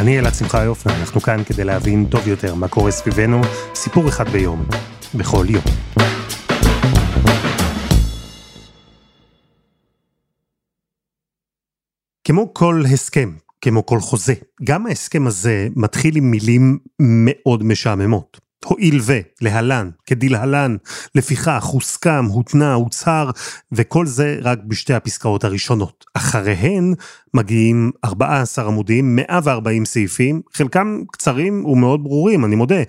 אני 0.00 0.18
אלעד 0.18 0.34
שמחה 0.34 0.64
יופי, 0.64 0.88
אנחנו 0.88 1.20
כאן 1.20 1.44
כדי 1.44 1.64
להבין 1.64 2.06
טוב 2.10 2.28
יותר 2.28 2.54
מה 2.54 2.68
קורה 2.68 2.90
סביבנו, 2.90 3.40
סיפור 3.74 4.08
אחד 4.08 4.28
ביום, 4.28 4.66
בכל 5.14 5.46
יום. 5.48 5.64
כמו 12.24 12.54
כל 12.54 12.82
הסכם, 12.92 13.32
כמו 13.60 13.86
כל 13.86 14.00
חוזה, 14.00 14.34
גם 14.64 14.86
ההסכם 14.86 15.26
הזה 15.26 15.68
מתחיל 15.76 16.16
עם 16.16 16.30
מילים 16.30 16.78
מאוד 17.00 17.62
משעממות. 17.64 18.49
הואיל 18.64 19.00
ו, 19.02 19.18
להלן, 19.40 19.90
כדלהלן, 20.06 20.76
לפיכך, 21.14 21.64
הוסכם, 21.64 22.24
הותנה, 22.24 22.74
הוצהר, 22.74 23.30
וכל 23.72 24.06
זה 24.06 24.38
רק 24.42 24.58
בשתי 24.66 24.94
הפסקאות 24.94 25.44
הראשונות. 25.44 26.04
אחריהן 26.14 26.94
מגיעים 27.34 27.90
14 28.04 28.66
עמודים, 28.66 29.16
140 29.16 29.84
סעיפים, 29.84 30.42
חלקם 30.52 31.02
קצרים 31.12 31.64
ומאוד 31.64 32.04
ברורים, 32.04 32.44
אני 32.44 32.56
מודה, 32.56 32.82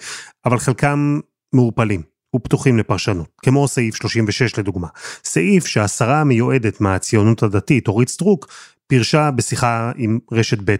אבל 0.45 0.59
חלקם 0.59 1.19
מעורפלים. 1.53 2.11
ופתוחים 2.35 2.77
לפרשנות, 2.77 3.27
כמו 3.37 3.67
סעיף 3.67 3.95
36 3.95 4.59
לדוגמה. 4.59 4.87
סעיף 5.23 5.65
שהשרה 5.65 6.21
המיועדת 6.21 6.81
מהציונות 6.81 7.43
הדתית, 7.43 7.87
אורית 7.87 8.09
סטרוק, 8.09 8.47
פירשה 8.87 9.31
בשיחה 9.31 9.91
עם 9.95 10.19
רשת 10.31 10.57
ב' 10.65 10.75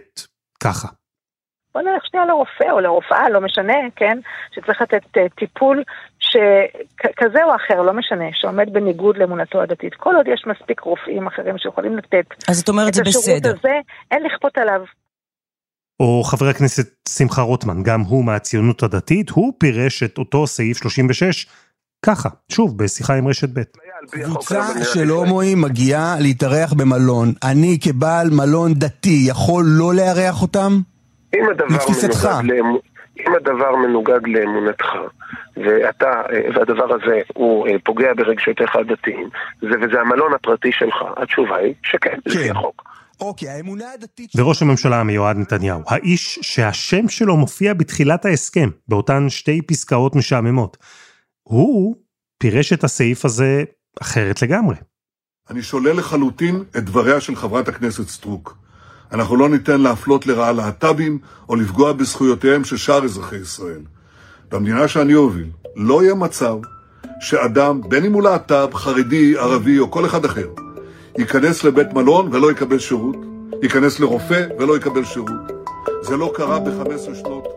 ככה. 0.60 0.88
בוא 1.74 1.82
נלך 1.82 2.06
שנייה 2.06 2.26
לרופא 2.26 2.70
או 2.70 2.80
לרופאה, 2.80 3.30
לא 3.30 3.40
משנה, 3.40 3.74
כן? 3.96 4.18
שצריך 4.54 4.82
לתת 4.82 5.02
uh, 5.16 5.20
טיפול 5.38 5.82
שכזה 6.18 7.44
או 7.44 7.56
אחר, 7.56 7.82
לא 7.82 7.92
משנה, 7.92 8.24
שעומד 8.32 8.72
בניגוד 8.72 9.16
לאמונתו 9.16 9.62
הדתית. 9.62 9.94
כל 9.94 10.16
עוד 10.16 10.26
יש 10.28 10.44
מספיק 10.46 10.80
רופאים 10.80 11.26
אחרים 11.26 11.58
שיכולים 11.58 11.96
לתת 11.96 12.24
אז 12.48 12.60
את 12.60 12.68
אומרת 12.68 12.94
זה 12.94 13.02
בסדר. 13.02 13.36
את 13.36 13.44
השירות 13.44 13.58
הזה, 13.58 13.74
אין 14.10 14.22
לכפות 14.22 14.58
עליו. 14.58 14.80
או 16.00 16.22
חבר 16.24 16.46
הכנסת 16.46 17.08
שמחה 17.08 17.42
רוטמן, 17.42 17.82
גם 17.82 18.00
הוא 18.00 18.24
מהציונות 18.24 18.82
הדתית, 18.82 19.30
הוא 19.30 19.52
פירש 19.58 20.02
את 20.02 20.18
אותו 20.18 20.46
סעיף 20.46 20.76
36 20.76 21.46
ככה, 22.06 22.28
שוב, 22.52 22.78
בשיחה 22.78 23.14
עם 23.14 23.28
רשת 23.28 23.48
ב'. 23.58 23.62
קבוצה 24.10 24.84
של 24.94 25.08
הומואים 25.08 25.60
מגיעה 25.60 26.16
להתארח 26.20 26.72
במלון. 26.72 27.32
אני 27.42 27.78
כבעל 27.80 28.30
מלון 28.30 28.74
דתי 28.74 29.24
יכול 29.28 29.64
לא 29.66 29.94
לארח 29.94 30.42
אותם? 30.42 30.80
אם 31.34 31.48
הדבר 31.50 31.76
לתפיסתך. 31.76 32.24
מנוגד, 32.24 32.54
לאמ... 32.54 32.76
אם 33.20 33.34
הדבר 33.34 33.76
מנוגד 33.76 34.20
לאמונתך, 34.26 34.86
ואתה, 35.56 36.22
והדבר 36.54 36.94
הזה 36.94 37.20
הוא 37.34 37.68
אה, 37.68 37.72
פוגע 37.84 38.14
ברגשותיך 38.16 38.76
הדתיים, 38.76 39.28
זה, 39.60 39.76
וזה 39.82 40.00
המלון 40.00 40.34
הפרטי 40.34 40.72
שלך, 40.72 40.94
התשובה 41.16 41.56
היא 41.56 41.74
שכן, 41.82 42.18
לפי 42.26 42.50
החוק. 42.50 42.82
אוקיי, 43.20 43.48
האמונה 43.48 43.84
הדתית... 43.94 44.30
וראש 44.36 44.62
הממשלה 44.62 45.00
המיועד 45.00 45.36
נתניהו, 45.36 45.80
האיש 45.86 46.38
שהשם 46.42 47.08
שלו 47.08 47.36
מופיע 47.36 47.74
בתחילת 47.74 48.24
ההסכם, 48.24 48.68
באותן 48.88 49.28
שתי 49.28 49.62
פסקאות 49.62 50.16
משעממות, 50.16 50.76
הוא 51.42 51.96
פירש 52.38 52.72
את 52.72 52.84
הסעיף 52.84 53.24
הזה 53.24 53.64
אחרת 54.00 54.42
לגמרי. 54.42 54.76
אני 55.50 55.62
שולל 55.62 55.96
לחלוטין 55.96 56.64
את 56.76 56.84
דבריה 56.84 57.20
של 57.20 57.36
חברת 57.36 57.68
הכנסת 57.68 58.08
סטרוק. 58.08 58.61
אנחנו 59.12 59.36
לא 59.36 59.48
ניתן 59.48 59.80
להפלות 59.80 60.26
לרעה 60.26 60.52
להט"בים 60.52 61.18
או 61.48 61.56
לפגוע 61.56 61.92
בזכויותיהם 61.92 62.64
של 62.64 62.76
שאר 62.76 63.04
אזרחי 63.04 63.36
ישראל. 63.36 63.80
במדינה 64.52 64.88
שאני 64.88 65.14
אוביל, 65.14 65.46
לא 65.76 66.02
יהיה 66.02 66.14
מצב 66.14 66.56
שאדם, 67.20 67.80
בין 67.88 68.04
אם 68.04 68.12
הוא 68.12 68.22
להט"ב, 68.22 68.68
חרדי, 68.74 69.36
ערבי 69.36 69.78
או 69.78 69.90
כל 69.90 70.06
אחד 70.06 70.24
אחר, 70.24 70.48
ייכנס 71.18 71.64
לבית 71.64 71.92
מלון 71.92 72.28
ולא 72.32 72.52
יקבל 72.52 72.78
שירות, 72.78 73.16
ייכנס 73.62 74.00
לרופא 74.00 74.46
ולא 74.58 74.76
יקבל 74.76 75.04
שירות. 75.04 75.52
זה 76.02 76.16
לא 76.16 76.32
קרה 76.34 76.58
ב-15 76.58 77.14
שנות. 77.14 77.48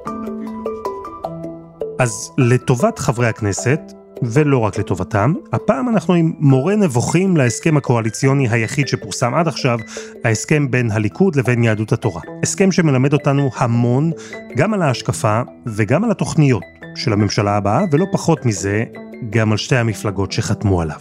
אז 2.00 2.32
לטובת 2.38 3.00
חברי 3.00 3.28
הכנסת, 3.28 3.80
ולא 4.24 4.58
רק 4.58 4.78
לטובתם, 4.80 5.34
הפעם 5.54 5.90
אנחנו 5.90 6.14
עם 6.14 6.34
מורה 6.40 6.76
נבוכים 6.76 7.38
להסכם 7.38 7.78
הקואליציוני 7.78 8.50
היחיד 8.50 8.88
שפורסם 8.88 9.34
עד 9.34 9.48
עכשיו, 9.48 9.80
ההסכם 10.24 10.72
בין 10.72 10.92
הליכוד 10.92 11.36
לבין 11.36 11.64
יהדות 11.64 11.92
התורה. 11.92 12.22
הסכם 12.44 12.72
שמלמד 12.72 13.14
אותנו 13.14 13.50
המון, 13.56 14.12
גם 14.58 14.74
על 14.74 14.82
ההשקפה 14.82 15.42
וגם 15.66 16.04
על 16.04 16.12
התוכניות 16.12 16.64
של 16.96 17.14
הממשלה 17.14 17.58
הבאה, 17.58 17.82
ולא 17.92 18.06
פחות 18.12 18.46
מזה, 18.46 18.84
גם 19.30 19.52
על 19.52 19.58
שתי 19.58 19.76
המפלגות 19.76 20.32
שחתמו 20.32 20.82
עליו. 20.82 21.00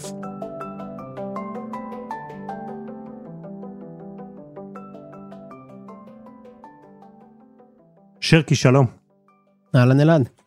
שרקי, 8.20 8.54
שלום. 8.54 8.86
אהלן 9.76 10.00
אלעד. 10.00 10.43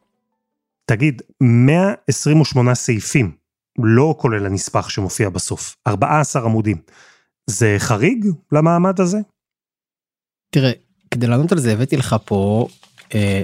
תגיד, 0.89 1.21
128 1.41 2.75
סעיפים, 2.75 3.31
לא 3.79 4.15
כולל 4.17 4.45
הנספח 4.45 4.89
שמופיע 4.89 5.29
בסוף, 5.29 5.75
14 5.87 6.43
עמודים. 6.43 6.77
זה 7.47 7.75
חריג 7.79 8.25
למעמד 8.51 8.99
הזה? 8.99 9.17
תראה, 10.49 10.71
כדי 11.11 11.27
לענות 11.27 11.51
על 11.51 11.59
זה 11.59 11.73
הבאתי 11.73 11.97
לך 11.97 12.15
פה 12.25 12.67
אה, 13.15 13.41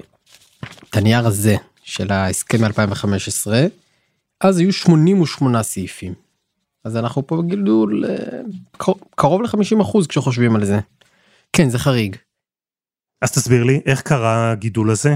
את 0.90 0.96
הנייר 0.98 1.28
הזה 1.28 1.56
של 1.84 2.12
ההסכם 2.12 2.58
מ-2015, 2.62 3.52
אז 4.42 4.58
היו 4.58 4.74
88 4.74 5.64
סעיפים. 5.64 6.14
אז 6.84 6.98
אנחנו 6.98 7.28
פה 7.28 7.42
בגידול 7.42 8.06
אה, 8.06 8.40
קרוב 9.16 9.42
ל-50% 9.42 10.08
כשחושבים 10.10 10.56
על 10.56 10.66
זה. 10.66 10.80
כן, 11.54 11.70
זה 11.70 11.80
חריג. 11.80 12.16
אז 13.22 13.32
תסביר 13.32 13.64
לי, 13.64 13.82
איך 13.86 14.02
קרה 14.02 14.52
הגידול 14.52 14.92
הזה? 14.92 15.16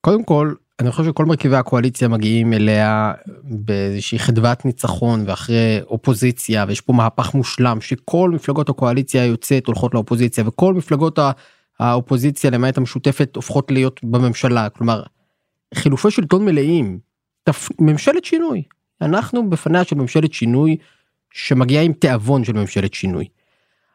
קודם 0.00 0.24
כל, 0.24 0.54
אני 0.80 0.90
חושב 0.90 1.04
שכל 1.04 1.24
מרכיבי 1.24 1.56
הקואליציה 1.56 2.08
מגיעים 2.08 2.52
אליה 2.52 3.12
באיזושהי 3.42 4.18
חדוות 4.18 4.64
ניצחון 4.64 5.24
ואחרי 5.26 5.80
אופוזיציה 5.82 6.64
ויש 6.68 6.80
פה 6.80 6.92
מהפך 6.92 7.34
מושלם 7.34 7.80
שכל 7.80 8.30
מפלגות 8.30 8.68
הקואליציה 8.68 9.22
היוצאת 9.22 9.66
הולכות 9.66 9.94
לאופוזיציה 9.94 10.44
וכל 10.46 10.74
מפלגות 10.74 11.18
האופוזיציה 11.78 12.50
למעט 12.50 12.78
המשותפת 12.78 13.36
הופכות 13.36 13.70
להיות 13.70 14.00
בממשלה. 14.04 14.68
כלומר 14.68 15.02
חילופי 15.74 16.10
שלטון 16.10 16.44
מלאים. 16.44 16.98
ממשלת 17.78 18.24
שינוי. 18.24 18.62
אנחנו 19.00 19.50
בפניה 19.50 19.84
של 19.84 19.96
ממשלת 19.96 20.32
שינוי 20.32 20.76
שמגיעה 21.30 21.82
עם 21.82 21.92
תיאבון 21.92 22.44
של 22.44 22.52
ממשלת 22.52 22.94
שינוי. 22.94 23.28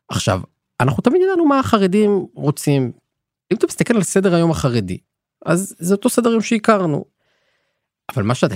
עכשיו 0.10 0.42
אנחנו 0.80 1.02
תמיד 1.04 1.22
ידענו 1.22 1.46
מה 1.46 1.60
החרדים 1.60 2.26
רוצים. 2.34 2.92
אם 3.52 3.58
אתה 3.58 3.68
מסתכל 3.68 3.96
על 3.96 4.04
סדר 4.04 4.36
היום 4.36 4.52
החרדי 4.52 4.98
אז 5.46 5.76
זה 5.80 5.94
אותו 5.94 6.10
סדר 6.10 6.30
יום 6.30 6.42
שהכרנו. 6.42 7.06
אבל 8.16 8.24
מה 8.24 8.36
שאתה 8.36 8.56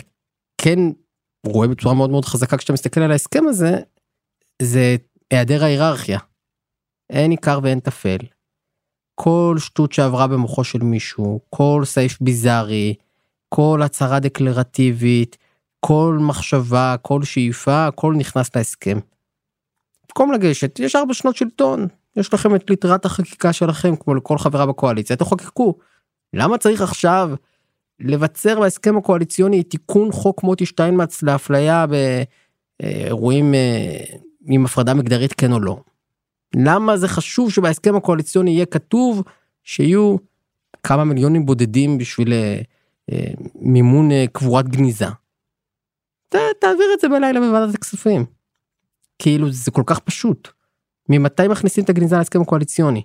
כן 0.62 0.79
רואה 1.46 1.68
בצורה 1.68 1.96
מאוד 1.96 2.09
מאוד 2.09 2.25
חזקה 2.25 2.57
כשאתה 2.57 2.73
מסתכל 2.73 3.01
על 3.01 3.12
ההסכם 3.12 3.47
הזה 3.47 3.79
זה 4.62 4.95
היעדר 5.31 5.63
ההיררכיה. 5.63 6.19
אין 7.09 7.31
עיקר 7.31 7.59
ואין 7.63 7.79
טפל. 7.79 8.18
כל 9.16 9.56
שטות 9.59 9.94
שעברה 9.94 10.28
במוחו 10.28 10.63
של 10.63 10.79
מישהו, 10.79 11.40
כל 11.50 11.81
סעיף 11.85 12.18
ביזארי, 12.22 12.95
כל 13.50 13.81
הצהרה 13.83 14.19
דקלרטיבית, 14.19 15.38
כל 15.80 16.18
מחשבה, 16.21 16.95
כל 17.01 17.24
שאיפה, 17.24 17.88
הכל 17.88 18.13
נכנס 18.18 18.56
להסכם. 18.56 19.00
במקום 20.09 20.31
לגשת, 20.31 20.80
יש 20.80 20.95
ארבע 20.95 21.13
שנות 21.13 21.36
שלטון, 21.36 21.88
יש 22.15 22.33
לכם 22.33 22.56
את 22.56 22.69
ליטרת 22.69 23.06
החקיקה 23.06 23.54
שלכם 23.54 23.95
כמו 23.95 24.15
לכל 24.15 24.38
חברה 24.38 24.65
בקואליציה, 24.65 25.15
תחוקקו. 25.15 25.77
למה 26.33 26.57
צריך 26.57 26.81
עכשיו 26.81 27.31
לבצר 28.00 28.60
בהסכם 28.60 28.98
הקואליציוני 28.98 29.63
תיקון 29.63 30.12
חוק 30.12 30.44
מוטי 30.44 30.66
שטיינמץ 30.66 31.24
לאפליה 31.24 31.86
באירועים 32.81 33.54
אה, 33.54 34.04
עם 34.48 34.66
הפרדה 34.66 34.94
מגדרית 34.94 35.33
כן 35.33 35.51
או 35.51 35.60
לא? 35.60 35.77
למה 36.56 36.98
זה 36.98 37.07
חשוב 37.07 37.51
שבהסכם 37.51 37.95
הקואליציוני 37.95 38.51
יהיה 38.51 38.66
כתוב 38.66 39.24
שיהיו 39.63 40.16
כמה 40.83 41.04
מיליונים 41.04 41.45
בודדים 41.45 41.98
בשביל 41.98 42.33
אה, 42.33 42.62
אה, 43.12 43.31
מימון 43.56 44.10
קבורת 44.31 44.68
גניזה? 44.68 45.07
ת, 46.30 46.36
תעביר 46.62 46.88
את 46.94 47.00
זה 47.00 47.10
בלילה 47.10 47.39
בוועדת 47.39 47.75
הכספים. 47.75 48.25
כאילו 49.19 49.51
זה 49.51 49.71
כל 49.71 49.83
כך 49.86 50.00
פשוט. 50.00 50.50
ממתי 51.10 51.48
מכניסים 51.48 51.83
את 51.83 51.89
הגניזה 51.89 52.18
להסכם 52.18 52.42
הקואליציוני? 52.42 53.01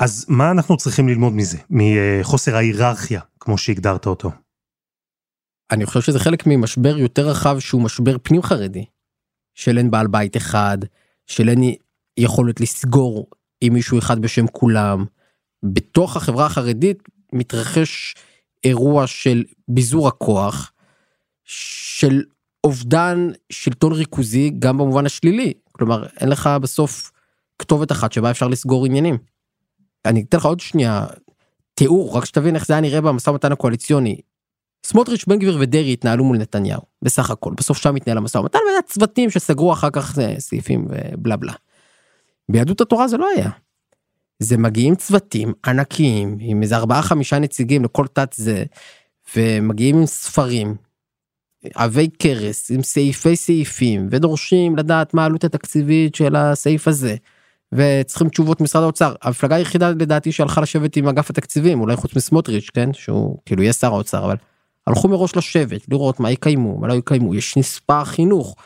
אז 0.00 0.26
מה 0.28 0.50
אנחנו 0.50 0.76
צריכים 0.76 1.08
ללמוד 1.08 1.32
מזה? 1.32 1.58
מחוסר 1.70 2.56
ההיררכיה, 2.56 3.20
כמו 3.40 3.58
שהגדרת 3.58 4.06
אותו. 4.06 4.30
אני 5.70 5.86
חושב 5.86 6.00
שזה 6.00 6.18
חלק 6.18 6.46
ממשבר 6.46 6.98
יותר 6.98 7.28
רחב 7.28 7.58
שהוא 7.58 7.82
משבר 7.82 8.16
פנים 8.22 8.42
חרדי. 8.42 8.84
של 9.54 9.78
אין 9.78 9.90
בעל 9.90 10.06
בית 10.06 10.36
אחד, 10.36 10.78
של 11.26 11.48
אין 11.48 11.74
יכולת 12.16 12.60
לסגור 12.60 13.26
עם 13.60 13.72
מישהו 13.72 13.98
אחד 13.98 14.22
בשם 14.22 14.46
כולם. 14.46 15.04
בתוך 15.62 16.16
החברה 16.16 16.46
החרדית 16.46 17.02
מתרחש 17.32 18.14
אירוע 18.64 19.06
של 19.06 19.44
ביזור 19.68 20.08
הכוח, 20.08 20.72
של 21.44 22.22
אובדן 22.64 23.28
שלטון 23.52 23.92
ריכוזי 23.92 24.50
גם 24.58 24.78
במובן 24.78 25.06
השלילי. 25.06 25.52
כלומר, 25.72 26.06
אין 26.20 26.28
לך 26.28 26.50
בסוף 26.62 27.10
כתובת 27.58 27.92
אחת 27.92 28.12
שבה 28.12 28.30
אפשר 28.30 28.48
לסגור 28.48 28.86
עניינים. 28.86 29.18
אני 30.04 30.24
אתן 30.28 30.36
לך 30.38 30.44
עוד 30.44 30.60
שנייה 30.60 31.06
תיאור, 31.74 32.16
רק 32.16 32.24
שתבין 32.24 32.54
איך 32.54 32.66
זה 32.66 32.72
היה 32.72 32.80
נראה 32.80 33.00
במשא 33.00 33.30
ומתן 33.30 33.52
הקואליציוני. 33.52 34.20
סמוטריץ', 34.86 35.24
בן 35.26 35.38
גביר 35.38 35.56
ודרעי 35.60 35.92
התנהלו 35.92 36.24
מול 36.24 36.38
נתניהו, 36.38 36.80
בסך 37.02 37.30
הכל, 37.30 37.54
בסוף 37.56 37.78
שם 37.78 37.96
התנהל 37.96 38.16
המשא 38.16 38.38
ומתן, 38.38 38.58
והיה 38.66 38.82
צוותים 38.82 39.30
שסגרו 39.30 39.72
אחר 39.72 39.90
כך 39.90 40.18
אה, 40.18 40.34
סעיפים 40.38 40.86
ובלה 40.88 41.36
בלה. 41.36 41.52
ביהדות 42.48 42.80
התורה 42.80 43.08
זה 43.08 43.16
לא 43.16 43.28
היה. 43.36 43.50
זה 44.38 44.56
מגיעים 44.56 44.94
צוותים 44.94 45.52
ענקיים 45.66 46.36
עם 46.40 46.62
איזה 46.62 46.76
ארבעה 46.76 47.02
חמישה 47.02 47.38
נציגים 47.38 47.84
לכל 47.84 48.06
תת 48.06 48.32
זה, 48.32 48.64
ומגיעים 49.36 49.98
עם 49.98 50.06
ספרים, 50.06 50.74
עבי 51.74 52.08
כרס, 52.18 52.70
עם 52.70 52.82
סעיפי 52.82 53.36
סעיפים, 53.36 54.08
ודורשים 54.10 54.76
לדעת 54.76 55.14
מה 55.14 55.22
העלות 55.22 55.44
התקציבית 55.44 56.14
של 56.14 56.36
הסעיף 56.36 56.88
הזה. 56.88 57.16
וצריכים 57.74 58.28
תשובות 58.28 58.60
משרד 58.60 58.82
האוצר 58.82 59.14
המפלגה 59.22 59.56
היחידה 59.56 59.90
לדעתי 59.90 60.32
שהלכה 60.32 60.60
לשבת 60.60 60.96
עם 60.96 61.08
אגף 61.08 61.30
התקציבים 61.30 61.80
אולי 61.80 61.96
חוץ 61.96 62.16
מסמוטריץ' 62.16 62.70
כן 62.74 62.92
שהוא 62.92 63.38
כאילו 63.46 63.62
יהיה 63.62 63.72
שר 63.72 63.92
האוצר 63.94 64.24
אבל 64.24 64.36
הלכו 64.86 65.08
מראש 65.08 65.36
לשבת 65.36 65.88
לראות 65.88 66.20
מה 66.20 66.30
יקיימו 66.30 66.78
מה 66.78 66.88
לא 66.88 66.94
יקיימו 66.94 67.34
יש 67.34 67.56
נספר 67.56 68.04
חינוך. 68.04 68.56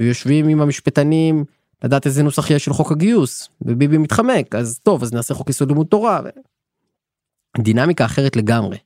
ויושבים 0.00 0.48
עם 0.48 0.60
המשפטנים 0.60 1.44
לדעת 1.84 2.06
איזה 2.06 2.22
נוסח 2.22 2.50
יש 2.50 2.64
של 2.64 2.72
חוק 2.72 2.92
הגיוס 2.92 3.48
וביבי 3.62 3.98
מתחמק 3.98 4.54
אז 4.54 4.80
טוב 4.82 5.02
אז 5.02 5.12
נעשה 5.12 5.34
חוק 5.34 5.50
יסוד 5.50 5.68
לימוד 5.68 5.86
תורה. 5.86 6.20
ו... 6.24 6.28
דינמיקה 7.58 8.04
אחרת 8.04 8.36
לגמרי. 8.36 8.76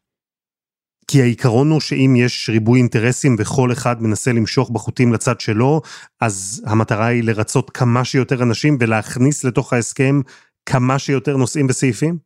כי 1.11 1.23
העיקרון 1.23 1.71
הוא 1.71 1.81
שאם 1.81 2.15
יש 2.17 2.51
ריבוי 2.53 2.79
אינטרסים 2.79 3.37
וכל 3.39 3.73
אחד 3.73 4.03
מנסה 4.03 4.33
למשוך 4.33 4.71
בחוטים 4.71 5.12
לצד 5.12 5.41
שלו, 5.41 5.81
אז 6.21 6.62
המטרה 6.67 7.07
היא 7.07 7.25
לרצות 7.25 7.71
כמה 7.71 8.05
שיותר 8.05 8.43
אנשים 8.43 8.77
ולהכניס 8.81 9.45
לתוך 9.45 9.73
ההסכם 9.73 10.21
כמה 10.67 10.99
שיותר 10.99 11.37
נושאים 11.37 11.67
וסעיפים? 11.69 12.19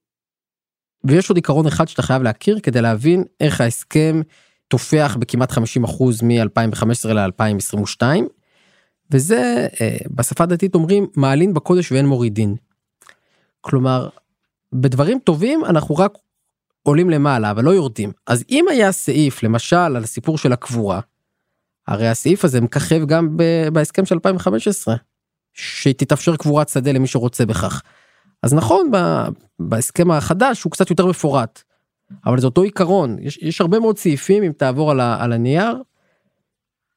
ויש 1.04 1.30
עוד 1.30 1.36
עיקרון 1.36 1.66
אחד 1.66 1.88
שאתה 1.88 2.02
חייב 2.02 2.22
להכיר 2.22 2.60
כדי 2.60 2.82
להבין 2.82 3.24
איך 3.40 3.60
ההסכם 3.60 4.20
תופח 4.68 5.16
בכמעט 5.20 5.52
50% 5.52 5.56
מ-2015 6.22 7.08
ל-2022, 7.08 8.02
וזה 9.10 9.66
אה, 9.80 9.96
בשפה 10.10 10.46
דתית 10.46 10.74
אומרים 10.74 11.06
מעלין 11.16 11.54
בקודש 11.54 11.92
ואין 11.92 12.06
מורידין. 12.06 12.54
כלומר, 13.60 14.08
בדברים 14.72 15.18
טובים 15.18 15.64
אנחנו 15.64 15.94
רק 15.94 16.12
עולים 16.86 17.10
למעלה 17.10 17.50
אבל 17.50 17.64
לא 17.64 17.70
יורדים 17.70 18.12
אז 18.26 18.44
אם 18.50 18.64
היה 18.70 18.92
סעיף 18.92 19.42
למשל 19.42 19.76
על 19.76 20.04
הסיפור 20.04 20.38
של 20.38 20.52
הקבורה. 20.52 21.00
הרי 21.86 22.08
הסעיף 22.08 22.44
הזה 22.44 22.60
מככב 22.60 23.06
גם 23.06 23.36
בהסכם 23.72 24.04
של 24.04 24.14
2015 24.14 24.94
שתתאפשר 25.52 26.36
קבורת 26.36 26.68
שדה 26.68 26.92
למי 26.92 27.06
שרוצה 27.06 27.46
בכך. 27.46 27.82
אז 28.42 28.54
נכון 28.54 28.90
בהסכם 29.58 30.10
החדש 30.10 30.62
הוא 30.62 30.72
קצת 30.72 30.90
יותר 30.90 31.06
מפורט. 31.06 31.62
אבל 32.26 32.40
זה 32.40 32.46
אותו 32.46 32.62
עיקרון 32.62 33.16
יש, 33.20 33.38
יש 33.42 33.60
הרבה 33.60 33.78
מאוד 33.78 33.98
סעיפים 33.98 34.42
אם 34.42 34.52
תעבור 34.52 34.90
על, 34.90 35.00
ה, 35.00 35.24
על 35.24 35.32
הנייר. 35.32 35.82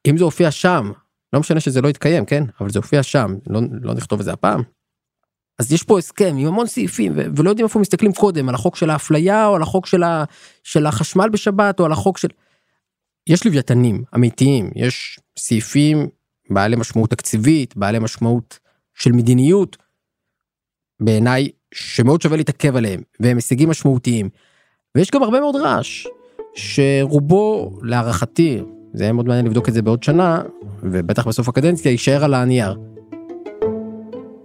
אם 0.06 0.16
זה 0.16 0.24
הופיע 0.24 0.50
שם 0.50 0.92
לא 1.32 1.40
משנה 1.40 1.60
שזה 1.60 1.80
לא 1.80 1.88
יתקיים 1.88 2.24
כן 2.24 2.44
אבל 2.60 2.70
זה 2.70 2.78
הופיע 2.78 3.02
שם 3.02 3.34
לא, 3.46 3.60
לא 3.82 3.94
נכתוב 3.94 4.18
את 4.18 4.24
זה 4.24 4.32
הפעם. 4.32 4.62
אז 5.58 5.72
יש 5.72 5.82
פה 5.82 5.98
הסכם 5.98 6.36
עם 6.38 6.46
המון 6.46 6.66
סעיפים 6.66 7.12
ולא 7.16 7.50
יודעים 7.50 7.66
איפה 7.66 7.78
מסתכלים 7.78 8.12
קודם 8.12 8.48
על 8.48 8.54
החוק 8.54 8.76
של 8.76 8.90
האפליה 8.90 9.46
או 9.46 9.56
על 9.56 9.62
החוק 9.62 9.86
של, 9.86 10.02
ה- 10.02 10.24
של 10.62 10.86
החשמל 10.86 11.28
בשבת 11.28 11.80
או 11.80 11.84
על 11.84 11.92
החוק 11.92 12.18
של. 12.18 12.28
יש 13.26 13.46
לוויתנים 13.46 14.02
אמיתיים 14.14 14.70
יש 14.74 15.20
סעיפים 15.38 16.08
בעלי 16.50 16.76
משמעות 16.76 17.10
תקציבית 17.10 17.76
בעלי 17.76 17.98
משמעות 17.98 18.58
של 18.94 19.12
מדיניות. 19.12 19.76
בעיניי 21.00 21.48
שמאוד 21.74 22.22
שווה 22.22 22.36
להתעכב 22.36 22.76
עליהם 22.76 23.00
והם 23.20 23.36
הישגים 23.36 23.68
משמעותיים. 23.68 24.28
ויש 24.94 25.10
גם 25.10 25.22
הרבה 25.22 25.40
מאוד 25.40 25.56
רעש 25.56 26.06
שרובו 26.54 27.78
להערכתי 27.82 28.62
זה 28.92 29.04
יהיה 29.04 29.12
מאוד 29.12 29.26
מעניין 29.26 29.46
לבדוק 29.46 29.68
את 29.68 29.74
זה 29.74 29.82
בעוד 29.82 30.02
שנה 30.02 30.42
ובטח 30.82 31.28
בסוף 31.28 31.48
הקדנציה 31.48 31.90
יישאר 31.90 32.24
על 32.24 32.34
הנייר. 32.34 32.78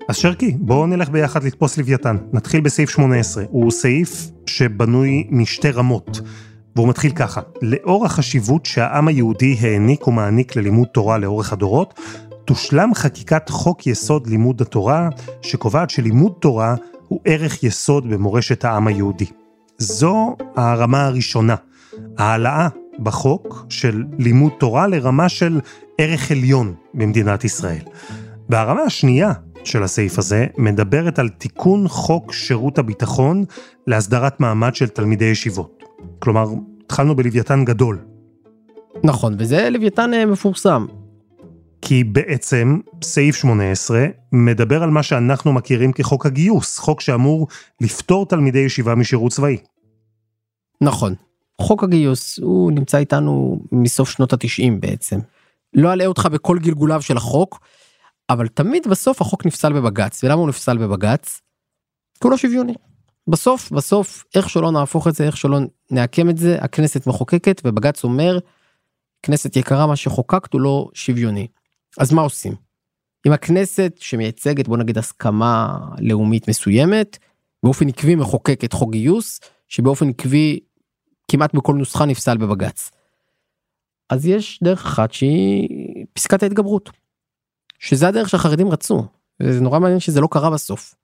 אז 0.09 0.15
שרקי, 0.15 0.55
בואו 0.59 0.87
נלך 0.87 1.09
ביחד 1.09 1.43
לתפוס 1.43 1.77
לוויתן. 1.77 2.17
נתחיל 2.33 2.61
בסעיף 2.61 2.89
18. 2.89 3.43
הוא 3.49 3.71
סעיף 3.71 4.31
שבנוי 4.45 5.27
משתי 5.29 5.71
רמות. 5.71 6.21
והוא 6.75 6.87
מתחיל 6.87 7.11
ככה, 7.11 7.41
לאור 7.61 8.05
החשיבות 8.05 8.65
שהעם 8.65 9.07
היהודי 9.07 9.57
העניק 9.61 10.07
ומעניק 10.07 10.55
ללימוד 10.55 10.87
תורה 10.87 11.17
לאורך 11.17 11.53
הדורות, 11.53 11.99
תושלם 12.45 12.93
חקיקת 12.93 13.49
חוק 13.49 13.87
יסוד 13.87 14.27
לימוד 14.27 14.61
התורה, 14.61 15.09
שקובעת 15.41 15.89
שלימוד 15.89 16.33
תורה 16.39 16.75
הוא 17.07 17.19
ערך 17.25 17.63
יסוד 17.63 18.09
במורשת 18.09 18.65
העם 18.65 18.87
היהודי. 18.87 19.25
זו 19.77 20.35
הרמה 20.55 21.05
הראשונה, 21.05 21.55
העלאה 22.17 22.67
בחוק 22.99 23.65
של 23.69 24.03
לימוד 24.17 24.51
תורה 24.59 24.87
לרמה 24.87 25.29
של 25.29 25.59
ערך 25.97 26.31
עליון 26.31 26.73
במדינת 26.93 27.43
ישראל. 27.43 27.83
והרמה 28.53 28.81
השנייה 28.81 29.33
של 29.63 29.83
הסעיף 29.83 30.17
הזה 30.17 30.45
מדברת 30.57 31.19
על 31.19 31.29
תיקון 31.29 31.87
חוק 31.87 32.33
שירות 32.33 32.77
הביטחון 32.77 33.43
להסדרת 33.87 34.39
מעמד 34.39 34.75
של 34.75 34.87
תלמידי 34.87 35.25
ישיבות. 35.25 35.83
כלומר, 36.19 36.45
התחלנו 36.85 37.15
בלוויתן 37.15 37.65
גדול. 37.65 37.99
נכון, 39.03 39.35
וזה 39.39 39.69
לוויתן 39.69 40.13
אה, 40.13 40.25
מפורסם. 40.25 40.85
כי 41.81 42.03
בעצם 42.03 42.79
סעיף 43.03 43.35
18 43.35 44.05
מדבר 44.31 44.83
על 44.83 44.89
מה 44.89 45.03
שאנחנו 45.03 45.53
מכירים 45.53 45.91
כחוק 45.91 46.25
הגיוס, 46.25 46.77
חוק 46.77 47.01
שאמור 47.01 47.47
לפטור 47.81 48.25
תלמידי 48.25 48.59
ישיבה 48.59 48.95
משירות 48.95 49.31
צבאי. 49.31 49.57
נכון. 50.81 51.13
חוק 51.61 51.83
הגיוס 51.83 52.39
הוא 52.39 52.71
נמצא 52.71 52.97
איתנו 52.97 53.59
מסוף 53.71 54.09
שנות 54.09 54.33
התשעים 54.33 54.81
בעצם. 54.81 55.19
לא 55.73 55.93
אלאה 55.93 56.05
אותך 56.05 56.27
בכל 56.31 56.59
גלגוליו 56.59 57.01
של 57.01 57.17
החוק, 57.17 57.59
אבל 58.29 58.47
תמיד 58.47 58.87
בסוף 58.87 59.21
החוק 59.21 59.45
נפסל 59.45 59.73
בבג"ץ 59.73 60.23
ולמה 60.23 60.39
הוא 60.41 60.49
נפסל 60.49 60.77
בבג"ץ? 60.77 61.41
כי 62.13 62.19
הוא 62.23 62.31
לא 62.31 62.37
שוויוני. 62.37 62.73
בסוף 63.27 63.71
בסוף 63.71 64.23
איך 64.35 64.49
שלא 64.49 64.71
נהפוך 64.71 65.07
את 65.07 65.15
זה 65.15 65.23
איך 65.23 65.37
שלא 65.37 65.59
נעקם 65.91 66.29
את 66.29 66.37
זה 66.37 66.57
הכנסת 66.61 67.07
מחוקקת 67.07 67.61
ובג"ץ 67.65 68.03
אומר 68.03 68.39
כנסת 69.23 69.55
יקרה 69.55 69.87
מה 69.87 69.95
שחוקקת 69.95 70.53
הוא 70.53 70.61
לא 70.61 70.89
שוויוני. 70.93 71.47
אז 71.97 72.13
מה 72.13 72.21
עושים? 72.21 72.53
אם 73.27 73.31
הכנסת 73.31 73.93
שמייצגת 73.99 74.67
בוא 74.67 74.77
נגיד 74.77 74.97
הסכמה 74.97 75.77
לאומית 75.99 76.47
מסוימת 76.47 77.17
באופן 77.63 77.87
עקבי 77.87 78.15
מחוקקת 78.15 78.73
חוק 78.73 78.91
גיוס 78.91 79.39
שבאופן 79.67 80.09
עקבי 80.09 80.59
כמעט 81.31 81.55
בכל 81.55 81.75
נוסחה 81.75 82.05
נפסל 82.05 82.37
בבג"ץ. 82.37 82.91
אז 84.09 84.25
יש 84.25 84.59
דרך 84.63 84.85
אחת 84.85 85.13
שהיא 85.13 86.05
פסקת 86.13 86.43
ההתגברות. 86.43 87.02
שזה 87.83 88.07
הדרך 88.07 88.29
שהחרדים 88.29 88.69
רצו 88.69 89.05
זה 89.43 89.61
נורא 89.61 89.79
מעניין 89.79 89.99
שזה 89.99 90.21
לא 90.21 90.27
קרה 90.31 90.49
בסוף. 90.49 90.95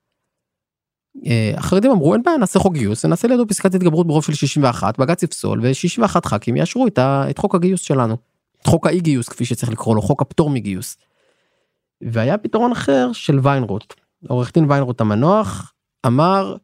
אה, 1.26 1.54
החרדים 1.58 1.92
אמרו 1.92 2.14
אין 2.14 2.24
בעיה 2.24 2.38
נעשה 2.38 2.60
חוק 2.60 2.74
גיוס 2.74 3.06
ונעשה 3.06 3.28
לידו 3.28 3.48
פסקת 3.48 3.76
התגברות 3.76 4.08
ברוב 4.08 4.24
של 4.24 4.34
61 4.34 5.00
בג"ץ 5.00 5.24
יפסול 5.24 5.62
ו61 5.62 6.28
ח"כים 6.28 6.56
יאשרו 6.56 6.88
את, 6.88 6.98
ה, 6.98 7.30
את 7.30 7.38
חוק 7.38 7.56
הגיוס 7.56 7.82
שלנו. 7.82 8.18
את 8.62 8.68
חוק 8.68 8.88
האי 8.88 9.00
גיוס 9.00 9.30
כפי 9.30 9.46
שצריך 9.46 9.72
לקרוא 9.72 9.96
לו 9.96 10.02
חוק 10.02 10.22
הפטור 10.22 10.50
מגיוס. 10.50 10.98
והיה 12.02 12.38
פתרון 12.38 12.72
אחר 12.72 13.10
של 13.14 13.40
ויינרוט 13.44 13.94
עורך 14.28 14.54
דין 14.54 14.72
ויינרוט 14.72 15.02
המנוח 15.02 15.74
אמר 16.06 16.56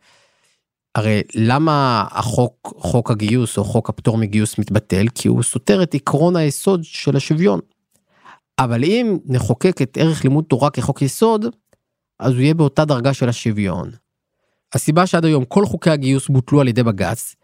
הרי 0.95 1.21
למה 1.35 2.05
החוק 2.11 2.73
חוק 2.77 3.11
הגיוס 3.11 3.57
או 3.57 3.63
חוק 3.63 3.89
הפטור 3.89 4.17
מגיוס 4.17 4.59
מתבטל 4.59 5.05
כי 5.15 5.27
הוא 5.27 5.43
סותר 5.43 5.83
את 5.83 5.95
עקרון 5.95 6.35
היסוד 6.35 6.83
של 6.83 7.15
השוויון. 7.15 7.59
אבל 8.59 8.83
אם 8.83 9.17
נחוקק 9.25 9.81
את 9.81 9.97
ערך 10.01 10.23
לימוד 10.23 10.45
תורה 10.45 10.69
כחוק 10.69 11.01
יסוד, 11.01 11.45
אז 12.19 12.33
הוא 12.33 12.41
יהיה 12.41 12.53
באותה 12.53 12.85
דרגה 12.85 13.13
של 13.13 13.29
השוויון. 13.29 13.91
הסיבה 14.73 15.07
שעד 15.07 15.25
היום 15.25 15.45
כל 15.45 15.65
חוקי 15.65 15.89
הגיוס 15.89 16.27
בוטלו 16.27 16.61
על 16.61 16.67
ידי 16.67 16.83
בג"ץ, 16.83 17.35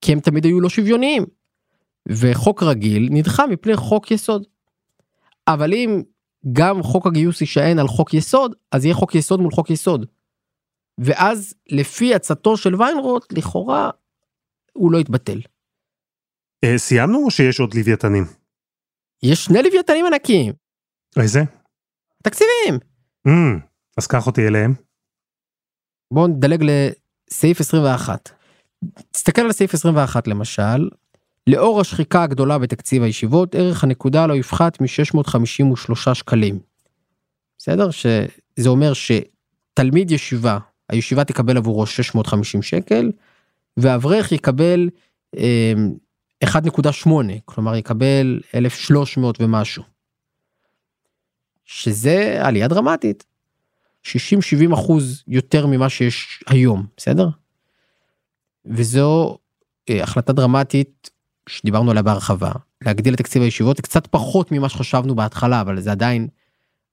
כי 0.00 0.12
הם 0.12 0.20
תמיד 0.20 0.44
היו 0.44 0.60
לא 0.60 0.68
שוויוניים. 0.68 1.24
וחוק 2.08 2.62
רגיל 2.62 3.08
נדחה 3.10 3.46
מפני 3.46 3.76
חוק 3.76 4.10
יסוד. 4.10 4.46
אבל 5.48 5.74
אם 5.74 6.02
גם 6.52 6.82
חוק 6.82 7.06
הגיוס 7.06 7.40
יישען 7.40 7.78
על 7.78 7.88
חוק 7.88 8.14
יסוד, 8.14 8.54
אז 8.72 8.84
יהיה 8.84 8.94
חוק 8.94 9.14
יסוד 9.14 9.40
מול 9.40 9.50
חוק 9.50 9.70
יסוד. 9.70 10.06
ואז 10.98 11.54
לפי 11.68 12.14
עצתו 12.14 12.56
של 12.56 12.74
ויינרוט 12.74 13.32
לכאורה 13.32 13.90
הוא 14.72 14.92
לא 14.92 14.98
יתבטל. 14.98 15.40
אה, 16.64 16.78
סיימנו 16.78 17.24
או 17.24 17.30
שיש 17.30 17.60
עוד 17.60 17.74
לוויתנים? 17.74 18.24
יש 19.22 19.44
שני 19.44 19.62
לוויתנים 19.62 20.06
ענקיים. 20.06 20.52
איזה? 21.18 21.42
תקציבים. 22.22 22.78
Mm, 23.28 23.30
אז 23.96 24.06
קח 24.06 24.26
אותי 24.26 24.46
אליהם. 24.46 24.74
בואו 26.12 26.26
נדלג 26.26 26.64
לסעיף 26.64 27.60
21. 27.60 28.30
תסתכל 29.10 29.42
על 29.42 29.52
סעיף 29.52 29.74
21 29.74 30.28
למשל, 30.28 30.88
לאור 31.46 31.80
השחיקה 31.80 32.22
הגדולה 32.22 32.58
בתקציב 32.58 33.02
הישיבות, 33.02 33.54
ערך 33.54 33.84
הנקודה 33.84 34.26
לא 34.26 34.34
יפחת 34.34 34.80
מ-653 34.80 36.14
שקלים. 36.14 36.58
בסדר? 37.58 37.90
שזה 37.90 38.68
אומר 38.68 38.92
שתלמיד 38.94 40.10
ישיבה, 40.10 40.58
הישיבה 40.88 41.24
תקבל 41.24 41.56
עבורו 41.56 41.86
650 41.86 42.62
שקל, 42.62 43.12
ואברך 43.76 44.32
יקבל 44.32 44.88
אה, 45.36 45.72
1.8, 46.44 47.08
כלומר 47.44 47.76
יקבל 47.76 48.40
1,300 48.54 49.40
ומשהו. 49.40 49.82
שזה 51.64 52.38
עלייה 52.42 52.68
דרמטית. 52.68 53.24
60-70 54.06 54.74
אחוז 54.74 55.24
יותר 55.28 55.66
ממה 55.66 55.88
שיש 55.88 56.44
היום, 56.46 56.86
בסדר? 56.96 57.28
וזו 58.66 59.38
אה, 59.90 60.02
החלטה 60.02 60.32
דרמטית 60.32 61.10
שדיברנו 61.48 61.90
עליה 61.90 62.02
בהרחבה, 62.02 62.52
להגדיל 62.82 63.14
את 63.14 63.18
תקציב 63.18 63.42
הישיבות 63.42 63.80
קצת 63.80 64.06
פחות 64.06 64.52
ממה 64.52 64.68
שחשבנו 64.68 65.14
בהתחלה, 65.14 65.60
אבל 65.60 65.80
זה 65.80 65.90
עדיין 65.92 66.28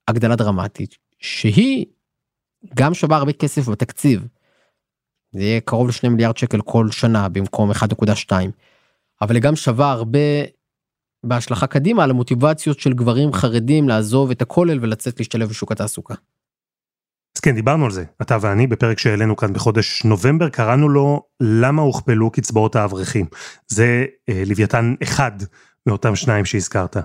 הגדלה 0.07 0.35
דרמטית, 0.35 0.97
שהיא 1.19 1.85
גם 2.75 2.93
שווה 2.93 3.17
הרבה 3.17 3.33
כסף 3.33 3.69
בתקציב. 3.69 4.27
זה 5.31 5.41
יהיה 5.41 5.61
קרוב 5.61 5.87
ל-2 5.87 6.09
מיליארד 6.09 6.37
שקל 6.37 6.61
כל 6.61 6.91
שנה 6.91 7.29
במקום 7.29 7.71
1.2, 7.71 8.31
אבל 9.23 9.35
היא 9.35 9.43
גם 9.43 9.55
שווה 9.55 9.91
הרבה 9.91 10.19
בהשלכה 11.25 11.67
קדימה 11.67 12.03
על 12.03 12.09
המוטיבציות 12.09 12.79
של 12.79 12.93
גברים 12.93 13.33
חרדים 13.33 13.89
לעזוב 13.89 14.31
את 14.31 14.41
הכולל 14.41 14.79
ולצאת 14.81 15.19
להשתלב 15.19 15.49
בשוק 15.49 15.71
התעסוקה. 15.71 16.13
אז 17.37 17.41
כן, 17.41 17.55
דיברנו 17.55 17.85
על 17.85 17.91
זה, 17.91 18.03
אתה 18.21 18.37
ואני, 18.41 18.67
בפרק 18.67 18.99
שהעלינו 18.99 19.35
כאן 19.35 19.53
בחודש 19.53 20.05
נובמבר, 20.05 20.49
קראנו 20.49 20.89
לו 20.89 21.23
למה 21.41 21.81
הוכפלו 21.81 22.31
קצבאות 22.31 22.75
האברכים. 22.75 23.25
זה 23.67 24.05
אה, 24.29 24.43
לוויתן 24.45 24.95
אחד 25.03 25.31
מאותם 25.87 26.15
שניים 26.15 26.45
שהזכרת. 26.45 26.97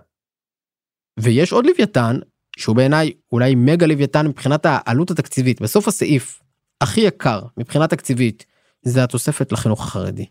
ויש 1.21 1.53
עוד 1.53 1.67
לוויתן, 1.67 2.19
שהוא 2.57 2.77
בעיניי 2.77 3.13
אולי 3.33 3.55
מגה 3.55 3.87
לוויתן 3.87 4.27
מבחינת 4.27 4.67
העלות 4.67 5.11
התקציבית. 5.11 5.61
בסוף 5.61 5.89
הסעיף, 5.89 6.41
הכי 6.81 7.01
יקר 7.01 7.43
מבחינה 7.57 7.87
תקציבית, 7.87 8.47
זה 8.83 9.05
התוספת 9.05 9.53
לחינוך 9.53 9.81
החרדי. 9.81 10.27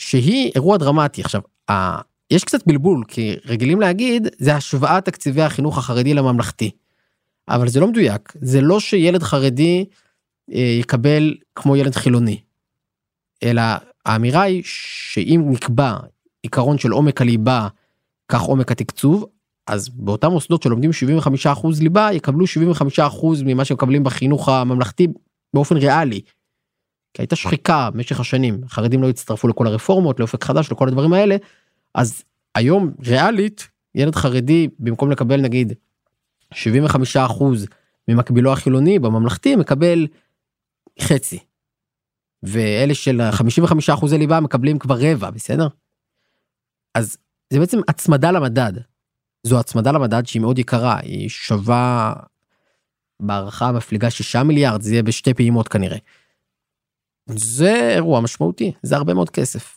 שהיא 0.00 0.52
אירוע 0.54 0.76
דרמטי. 0.76 1.20
עכשיו, 1.20 1.40
ה... 1.70 2.00
יש 2.30 2.44
קצת 2.44 2.66
בלבול, 2.66 3.04
כי 3.08 3.36
רגילים 3.44 3.80
להגיד, 3.80 4.28
זה 4.38 4.54
השוואת 4.54 5.04
תקציבי 5.04 5.42
החינוך 5.42 5.78
החרדי 5.78 6.14
לממלכתי. 6.14 6.70
אבל 7.48 7.68
זה 7.68 7.80
לא 7.80 7.86
מדויק, 7.86 8.32
זה 8.40 8.60
לא 8.60 8.80
שילד 8.80 9.22
חרדי 9.22 9.84
אה, 10.52 10.76
יקבל 10.80 11.34
כמו 11.54 11.76
ילד 11.76 11.94
חילוני. 11.94 12.40
אלא 13.42 13.62
האמירה 14.06 14.42
היא 14.42 14.62
שאם 14.64 15.44
נקבע 15.46 15.96
עיקרון 16.42 16.78
של 16.78 16.90
עומק 16.90 17.20
הליבה, 17.20 17.68
כך 18.28 18.40
עומק 18.40 18.72
התקצוב, 18.72 19.26
אז 19.66 19.88
באותם 19.88 20.30
מוסדות 20.30 20.62
שלומדים 20.62 20.90
75% 21.46 21.68
ליבה 21.80 22.12
יקבלו 22.12 22.44
75% 22.44 23.26
ממה 23.44 23.64
שמקבלים 23.64 24.04
בחינוך 24.04 24.48
הממלכתי 24.48 25.06
באופן 25.54 25.76
ריאלי. 25.76 26.20
כי 27.14 27.22
הייתה 27.22 27.36
שחיקה 27.36 27.90
במשך 27.90 28.20
השנים, 28.20 28.60
חרדים 28.68 29.02
לא 29.02 29.08
הצטרפו 29.08 29.48
לכל 29.48 29.66
הרפורמות, 29.66 30.20
לאופק 30.20 30.44
חדש, 30.44 30.72
לכל 30.72 30.88
הדברים 30.88 31.12
האלה, 31.12 31.36
אז 31.94 32.22
היום 32.54 32.92
ריאלית 33.06 33.68
ילד 33.94 34.14
חרדי 34.14 34.68
במקום 34.78 35.10
לקבל 35.10 35.40
נגיד 35.40 35.72
75 36.54 37.16
אחוז 37.16 37.66
ממקבילו 38.08 38.52
החילוני 38.52 38.98
בממלכתי 38.98 39.56
מקבל 39.56 40.06
חצי. 41.00 41.38
ואלה 42.42 42.94
של 42.94 43.22
55 43.30 43.90
אחוזי 43.90 44.18
ליבה 44.18 44.40
מקבלים 44.40 44.78
כבר 44.78 44.96
רבע 45.00 45.30
בסדר? 45.30 45.68
אז 46.94 47.16
זה 47.52 47.58
בעצם 47.58 47.80
הצמדה 47.88 48.30
למדד. 48.30 48.72
זו 49.42 49.60
הצמדה 49.60 49.92
למדד 49.92 50.26
שהיא 50.26 50.42
מאוד 50.42 50.58
יקרה 50.58 50.98
היא 50.98 51.28
שווה 51.28 52.12
בהערכה 53.20 53.68
המפליגה 53.68 54.10
6 54.10 54.36
מיליארד 54.36 54.82
זה 54.82 54.92
יהיה 54.92 55.02
בשתי 55.02 55.34
פעימות 55.34 55.68
כנראה. 55.68 55.98
זה 57.26 57.90
אירוע 57.94 58.20
משמעותי 58.20 58.72
זה 58.82 58.96
הרבה 58.96 59.14
מאוד 59.14 59.30
כסף. 59.30 59.76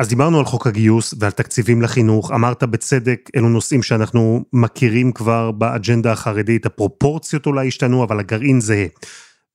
אז 0.00 0.08
דיברנו 0.08 0.38
על 0.38 0.44
חוק 0.44 0.66
הגיוס 0.66 1.14
ועל 1.18 1.30
תקציבים 1.30 1.82
לחינוך, 1.82 2.32
אמרת 2.32 2.62
בצדק, 2.64 3.30
אלו 3.36 3.48
נושאים 3.48 3.82
שאנחנו 3.82 4.44
מכירים 4.52 5.12
כבר 5.12 5.50
באג'נדה 5.50 6.12
החרדית, 6.12 6.66
הפרופורציות 6.66 7.46
אולי 7.46 7.68
השתנו, 7.68 8.04
אבל 8.04 8.20
הגרעין 8.20 8.60
זהה. 8.60 8.86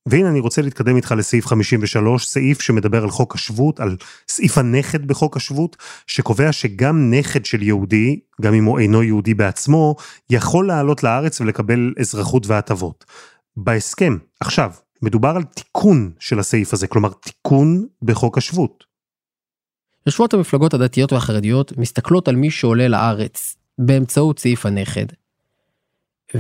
והנה 0.06 0.30
אני 0.30 0.40
רוצה 0.40 0.62
להתקדם 0.62 0.96
איתך 0.96 1.14
לסעיף 1.18 1.46
53, 1.46 2.28
סעיף 2.28 2.62
שמדבר 2.62 3.04
על 3.04 3.10
חוק 3.10 3.36
השבות, 3.36 3.80
על 3.80 3.98
סעיף 4.28 4.58
הנכד 4.58 5.08
בחוק 5.08 5.38
השבות, 5.38 5.78
שקובע 6.08 6.52
שגם 6.52 7.14
נכד 7.14 7.46
של 7.46 7.64
יהודי, 7.64 8.20
גם 8.42 8.54
אם 8.54 8.66
הוא 8.66 8.80
אינו 8.80 9.04
יהודי 9.04 9.34
בעצמו, 9.34 9.96
יכול 10.30 10.68
לעלות 10.68 11.04
לארץ 11.04 11.42
ולקבל 11.42 11.94
אזרחות 12.00 12.48
והטבות. 12.48 13.06
בהסכם, 13.58 14.18
עכשיו, 14.40 14.72
מדובר 15.02 15.30
על 15.30 15.44
תיקון 15.44 16.12
של 16.20 16.40
הסעיף 16.40 16.74
הזה, 16.74 16.88
כלומר 16.88 17.10
תיקון 17.10 17.88
בחוק 18.02 18.38
השבות. 18.38 18.84
יושבות 20.06 20.34
המפלגות 20.34 20.74
הדתיות 20.74 21.14
והחרדיות 21.14 21.78
מסתכלות 21.78 22.28
על 22.28 22.36
מי 22.36 22.52
שעולה 22.52 22.88
לארץ 22.88 23.56
באמצעות 23.78 24.40
סעיף 24.40 24.66
הנכד, 24.66 25.06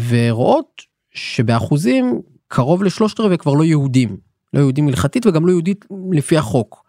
ורואות 0.09 0.81
שבאחוזים 1.12 2.21
קרוב 2.47 2.83
לשלושת 2.83 3.19
רבעי 3.19 3.38
כבר 3.38 3.53
לא 3.53 3.63
יהודים, 3.63 4.17
לא 4.53 4.59
יהודים 4.59 4.88
הלכתית 4.88 5.25
וגם 5.25 5.45
לא 5.45 5.51
יהודית 5.51 5.85
לפי 6.12 6.38
החוק. 6.38 6.85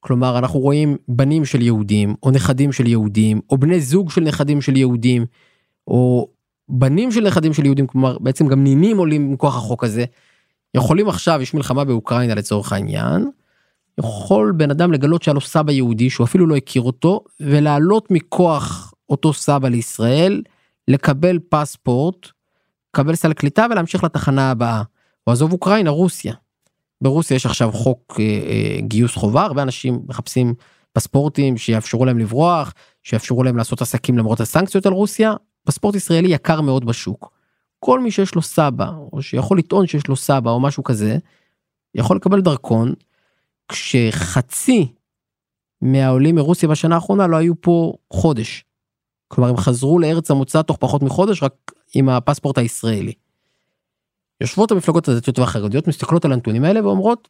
כלומר 0.00 0.38
אנחנו 0.38 0.60
רואים 0.60 0.96
בנים 1.08 1.44
של 1.44 1.62
יהודים 1.62 2.14
או 2.22 2.30
נכדים 2.30 2.72
של 2.72 2.86
יהודים 2.86 3.40
או 3.50 3.58
בני 3.58 3.80
זוג 3.80 4.10
של 4.10 4.20
נכדים 4.20 4.60
של 4.60 4.76
יהודים 4.76 5.26
או 5.88 6.28
בנים 6.68 7.12
של 7.12 7.20
נכדים 7.20 7.52
של 7.52 7.64
יהודים 7.64 7.86
כלומר 7.86 8.18
בעצם 8.18 8.48
גם 8.48 8.64
נינים 8.64 8.98
עולים 8.98 9.32
מכוח 9.32 9.56
החוק 9.56 9.84
הזה. 9.84 10.04
יכולים 10.74 11.08
עכשיו 11.08 11.42
יש 11.42 11.54
מלחמה 11.54 11.84
באוקראינה 11.84 12.34
לצורך 12.34 12.72
העניין 12.72 13.30
יכול 14.00 14.52
בן 14.56 14.70
אדם 14.70 14.92
לגלות 14.92 15.22
שהיה 15.22 15.34
לו 15.34 15.40
סבא 15.40 15.72
יהודי 15.72 16.10
שהוא 16.10 16.24
אפילו 16.24 16.46
לא 16.46 16.56
הכיר 16.56 16.82
אותו 16.82 17.24
ולעלות 17.40 18.10
מכוח 18.10 18.94
אותו 19.08 19.32
סבא 19.32 19.68
לישראל 19.68 20.42
לקבל 20.88 21.38
פספורט 21.48 22.28
לקבל 22.92 23.14
סל 23.14 23.32
קליטה 23.32 23.66
ולהמשיך 23.70 24.04
לתחנה 24.04 24.50
הבאה. 24.50 24.82
או 25.26 25.32
עזוב 25.32 25.52
אוקראינה 25.52 25.90
רוסיה. 25.90 26.34
ברוסיה 27.00 27.34
יש 27.34 27.46
עכשיו 27.46 27.72
חוק 27.72 28.16
אה, 28.18 28.24
אה, 28.24 28.80
גיוס 28.80 29.14
חובה 29.14 29.42
הרבה 29.42 29.62
אנשים 29.62 30.00
מחפשים 30.08 30.54
פספורטים 30.92 31.56
שיאפשרו 31.56 32.04
להם 32.04 32.18
לברוח 32.18 32.72
שיאפשרו 33.02 33.42
להם 33.42 33.56
לעשות 33.56 33.82
עסקים 33.82 34.18
למרות 34.18 34.40
הסנקציות 34.40 34.86
על 34.86 34.92
רוסיה 34.92 35.34
פספורט 35.64 35.94
ישראלי 35.94 36.28
יקר 36.28 36.60
מאוד 36.60 36.84
בשוק. 36.84 37.30
כל 37.84 38.00
מי 38.00 38.10
שיש 38.10 38.34
לו 38.34 38.42
סבא 38.42 38.90
או 39.12 39.22
שיכול 39.22 39.58
לטעון 39.58 39.86
שיש 39.86 40.08
לו 40.08 40.16
סבא 40.16 40.50
או 40.50 40.60
משהו 40.60 40.84
כזה 40.84 41.18
יכול 41.94 42.16
לקבל 42.16 42.40
דרכון 42.40 42.92
כשחצי 43.68 44.92
מהעולים 45.80 46.34
מרוסיה 46.34 46.68
בשנה 46.68 46.94
האחרונה 46.94 47.26
לא 47.26 47.36
היו 47.36 47.60
פה 47.60 47.92
חודש. 48.12 48.64
כלומר 49.28 49.50
הם 49.50 49.56
חזרו 49.56 49.98
לארץ 49.98 50.30
המוצא 50.30 50.62
תוך 50.62 50.76
פחות 50.80 51.02
מחודש 51.02 51.42
רק 51.42 51.52
עם 51.94 52.08
הפספורט 52.08 52.58
הישראלי. 52.58 53.12
יושבות 54.40 54.70
המפלגות 54.70 55.08
הדתיות 55.08 55.38
והחרדיות 55.38 55.88
מסתכלות 55.88 56.24
על 56.24 56.32
הנתונים 56.32 56.64
האלה 56.64 56.86
ואומרות 56.86 57.28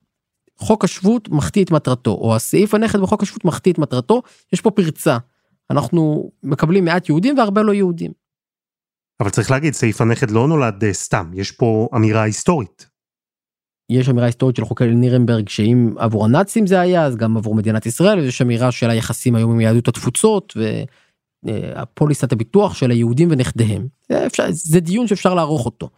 חוק 0.59 0.85
השבות 0.85 1.29
מחטיא 1.29 1.65
את 1.65 1.71
מטרתו 1.71 2.11
או 2.11 2.37
הסעיף 2.37 2.75
הנכד 2.75 3.01
בחוק 3.01 3.23
השבות 3.23 3.45
מחטיא 3.45 3.73
את 3.73 3.79
מטרתו 3.79 4.23
יש 4.53 4.61
פה 4.61 4.71
פרצה 4.71 5.19
אנחנו 5.71 6.31
מקבלים 6.43 6.85
מעט 6.85 7.09
יהודים 7.09 7.39
והרבה 7.39 7.63
לא 7.63 7.73
יהודים. 7.73 8.22
אבל 9.21 9.31
צריך 9.31 9.51
להגיד 9.51 9.75
סעיף 9.75 10.01
הנכד 10.01 10.31
לא 10.31 10.49
נולד 10.49 10.85
uh, 10.85 10.87
סתם 10.93 11.31
יש 11.35 11.51
פה 11.51 11.89
אמירה 11.97 12.23
היסטורית. 12.23 12.93
יש 13.91 14.09
אמירה 14.09 14.27
היסטורית 14.27 14.57
של 14.57 14.65
חוקי 14.65 14.87
נירנברג 14.87 15.49
שאם 15.49 15.95
עבור 15.99 16.25
הנאצים 16.25 16.67
זה 16.67 16.81
היה 16.81 17.05
אז 17.05 17.17
גם 17.17 17.37
עבור 17.37 17.55
מדינת 17.55 17.87
ישראל 17.87 18.19
ויש 18.19 18.43
אמירה 18.43 18.73
של 18.73 18.91
היחסים 18.91 19.35
היום 19.35 19.53
עם 19.53 19.61
יהדות 19.61 19.89
התפוצות 19.89 20.57
והפוליסת 21.45 22.33
הביטוח 22.33 22.75
של 22.75 22.91
היהודים 22.91 23.29
ונכדיהם. 23.31 23.87
זה, 24.09 24.27
אפשר, 24.27 24.45
זה 24.51 24.81
דיון 24.81 25.07
שאפשר 25.07 25.35
לערוך 25.35 25.67
אותו. 25.67 25.89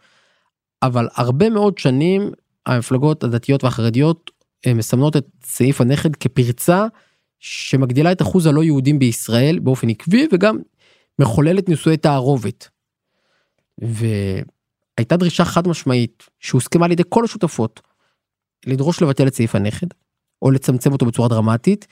אבל 0.83 1.07
הרבה 1.15 1.49
מאוד 1.49 1.77
שנים 1.77 2.31
המפלגות 2.65 3.23
הדתיות 3.23 3.63
והחרדיות 3.63 4.31
אה, 4.67 4.73
מסמנות 4.73 5.15
את 5.15 5.27
סעיף 5.43 5.81
הנכד 5.81 6.15
כפרצה 6.15 6.85
שמגדילה 7.39 8.11
את 8.11 8.21
אחוז 8.21 8.45
הלא 8.45 8.63
יהודים 8.63 8.99
בישראל 8.99 9.59
באופן 9.59 9.89
עקבי 9.89 10.27
וגם 10.33 10.57
מחוללת 11.19 11.69
נישואי 11.69 11.97
תערובת. 11.97 12.69
הייתה 14.97 15.17
דרישה 15.17 15.45
חד 15.45 15.67
משמעית 15.67 16.23
שהוסכמה 16.39 16.85
על 16.85 16.91
ידי 16.91 17.03
כל 17.09 17.25
השותפות 17.25 17.81
לדרוש 18.65 19.01
לבטל 19.01 19.27
את 19.27 19.35
סעיף 19.35 19.55
הנכד 19.55 19.87
או 20.41 20.51
לצמצם 20.51 20.91
אותו 20.91 21.05
בצורה 21.05 21.29
דרמטית. 21.29 21.87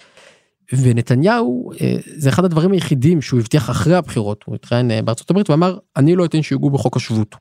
ונתניהו 0.72 1.72
אה, 1.82 1.96
זה 2.18 2.30
אחד 2.30 2.46
הדברים 2.46 2.72
היחידים 2.72 3.22
שהוא 3.22 3.40
הבטיח 3.40 3.70
אחרי 3.70 3.96
הבחירות 3.96 4.44
הוא 4.46 4.56
התראיין 4.56 4.92
אה, 4.92 5.02
בארצות 5.02 5.30
הברית 5.30 5.50
ואמר 5.50 5.78
אני 5.96 6.16
לא 6.16 6.26
אתן 6.26 6.42
שיגעו 6.42 6.70
בחוק 6.70 6.98
השבות. 6.98 7.36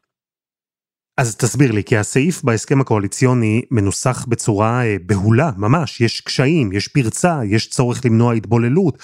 אז 1.16 1.36
תסביר 1.36 1.72
לי, 1.72 1.84
כי 1.84 1.96
הסעיף 1.96 2.42
בהסכם 2.42 2.80
הקואליציוני 2.80 3.62
מנוסח 3.70 4.26
בצורה 4.28 4.84
אה, 4.84 4.96
בהולה, 5.06 5.50
ממש, 5.56 6.00
יש 6.00 6.20
קשיים, 6.20 6.72
יש 6.72 6.88
פרצה, 6.88 7.40
יש 7.44 7.68
צורך 7.70 8.04
למנוע 8.04 8.34
התבוללות, 8.34 8.98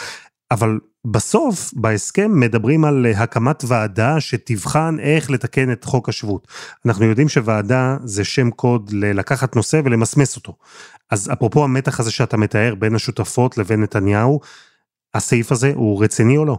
אבל 0.50 0.78
בסוף, 1.04 1.70
בהסכם 1.76 2.40
מדברים 2.40 2.84
על 2.84 3.06
אה, 3.06 3.22
הקמת 3.22 3.64
ועדה 3.66 4.20
שתבחן 4.20 4.96
איך 5.00 5.30
לתקן 5.30 5.72
את 5.72 5.84
חוק 5.84 6.08
השבות. 6.08 6.48
אנחנו 6.86 7.04
יודעים 7.04 7.28
שוועדה 7.28 7.96
זה 8.04 8.24
שם 8.24 8.50
קוד 8.50 8.90
ללקחת 8.92 9.56
נושא 9.56 9.80
ולמסמס 9.84 10.36
אותו. 10.36 10.56
אז 11.10 11.30
אפרופו 11.32 11.64
המתח 11.64 12.00
הזה 12.00 12.10
שאתה 12.10 12.36
מתאר 12.36 12.74
בין 12.74 12.94
השותפות 12.94 13.58
לבין 13.58 13.82
נתניהו, 13.82 14.40
הסעיף 15.14 15.52
הזה 15.52 15.72
הוא 15.74 16.04
רציני 16.04 16.36
או 16.36 16.44
לא? 16.44 16.58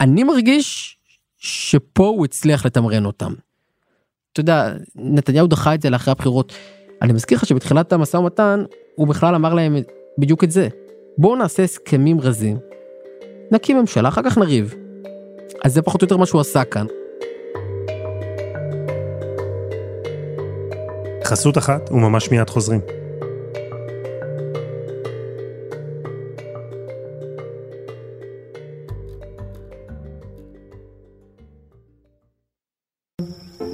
אני 0.00 0.24
מרגיש 0.24 0.98
שפה 1.36 2.06
הוא 2.06 2.24
הצליח 2.24 2.66
לתמרן 2.66 3.04
אותם. 3.04 3.32
אתה 4.32 4.40
יודע, 4.40 4.72
נתניהו 4.94 5.46
דחה 5.46 5.74
את 5.74 5.82
זה 5.82 5.90
לאחרי 5.90 6.12
הבחירות. 6.12 6.52
אני 7.02 7.12
מזכיר 7.12 7.38
לך 7.38 7.46
שבתחילת 7.46 7.92
המשא 7.92 8.16
ומתן, 8.16 8.64
הוא 8.94 9.08
בכלל 9.08 9.34
אמר 9.34 9.54
להם 9.54 9.76
בדיוק 10.18 10.44
את 10.44 10.50
זה. 10.50 10.68
בואו 11.18 11.36
נעשה 11.36 11.62
הסכמים 11.62 12.20
רזים, 12.20 12.58
נקים 13.50 13.78
ממשלה, 13.78 14.08
אחר 14.08 14.22
כך 14.22 14.38
נריב. 14.38 14.74
אז 15.64 15.74
זה 15.74 15.82
פחות 15.82 16.02
או 16.02 16.04
יותר 16.04 16.16
מה 16.16 16.26
שהוא 16.26 16.40
עשה 16.40 16.64
כאן. 16.64 16.86
חסות 21.24 21.58
אחת 21.58 21.90
וממש 21.90 22.30
מיד 22.30 22.50
חוזרים. 22.50 22.80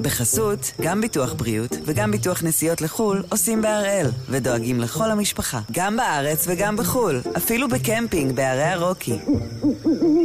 בחסות, 0.06 0.72
גם 0.80 1.00
ביטוח 1.00 1.32
בריאות 1.34 1.70
וגם 1.84 2.10
ביטוח 2.10 2.42
נסיעות 2.42 2.80
לחו"ל 2.80 3.22
עושים 3.30 3.62
בהראל, 3.62 4.06
ודואגים 4.30 4.80
לכל 4.80 5.10
המשפחה, 5.10 5.60
גם 5.72 5.96
בארץ 5.96 6.46
וגם 6.48 6.76
בחו"ל, 6.76 7.20
אפילו 7.36 7.68
בקמפינג 7.68 8.32
בערי 8.32 8.62
הרוקי. 8.62 9.18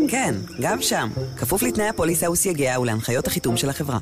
כן, 0.09 0.35
גם 0.61 0.81
שם, 0.81 1.09
כפוף 1.37 1.63
לתנאי 1.63 1.87
הפוליסה 1.87 2.31
וסייגיה 2.31 2.79
ולהנחיות 2.79 3.27
החיתום 3.27 3.57
של 3.57 3.69
החברה. 3.69 3.99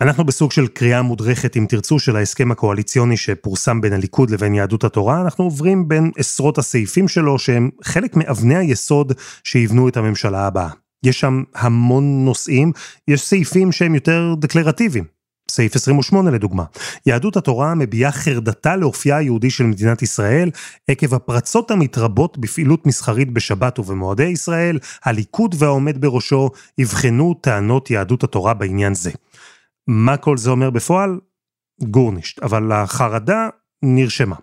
אנחנו 0.00 0.24
בסוג 0.24 0.52
של 0.52 0.66
קריאה 0.66 1.02
מודרכת, 1.02 1.56
אם 1.56 1.66
תרצו, 1.68 1.98
של 1.98 2.16
ההסכם 2.16 2.50
הקואליציוני 2.50 3.16
שפורסם 3.16 3.80
בין 3.80 3.92
הליכוד 3.92 4.30
לבין 4.30 4.54
יהדות 4.54 4.84
התורה. 4.84 5.20
אנחנו 5.20 5.44
עוברים 5.44 5.88
בין 5.88 6.10
עשרות 6.18 6.58
הסעיפים 6.58 7.08
שלו, 7.08 7.38
שהם 7.38 7.70
חלק 7.84 8.16
מאבני 8.16 8.56
היסוד 8.56 9.12
שיבנו 9.44 9.88
את 9.88 9.96
הממשלה 9.96 10.46
הבאה. 10.46 10.87
יש 11.02 11.20
שם 11.20 11.42
המון 11.54 12.24
נושאים, 12.24 12.72
יש 13.08 13.22
סעיפים 13.22 13.72
שהם 13.72 13.94
יותר 13.94 14.34
דקלרטיביים. 14.38 15.04
סעיף 15.50 15.76
28 15.76 16.30
לדוגמה, 16.30 16.64
יהדות 17.06 17.36
התורה 17.36 17.74
מביעה 17.74 18.12
חרדתה 18.12 18.76
לאופייה 18.76 19.16
היהודי 19.16 19.50
של 19.50 19.64
מדינת 19.64 20.02
ישראל 20.02 20.50
עקב 20.88 21.14
הפרצות 21.14 21.70
המתרבות 21.70 22.38
בפעילות 22.38 22.86
מסחרית 22.86 23.32
בשבת 23.32 23.78
ובמועדי 23.78 24.26
ישראל, 24.26 24.78
הליכוד 25.04 25.54
והעומד 25.58 26.00
בראשו 26.00 26.50
יבחנו 26.78 27.34
טענות 27.34 27.90
יהדות 27.90 28.24
התורה 28.24 28.54
בעניין 28.54 28.94
זה. 28.94 29.10
מה 29.86 30.16
כל 30.16 30.36
זה 30.36 30.50
אומר 30.50 30.70
בפועל? 30.70 31.20
גורנישט, 31.82 32.42
אבל 32.42 32.72
החרדה 32.72 33.48
נרשמה. 33.82 34.36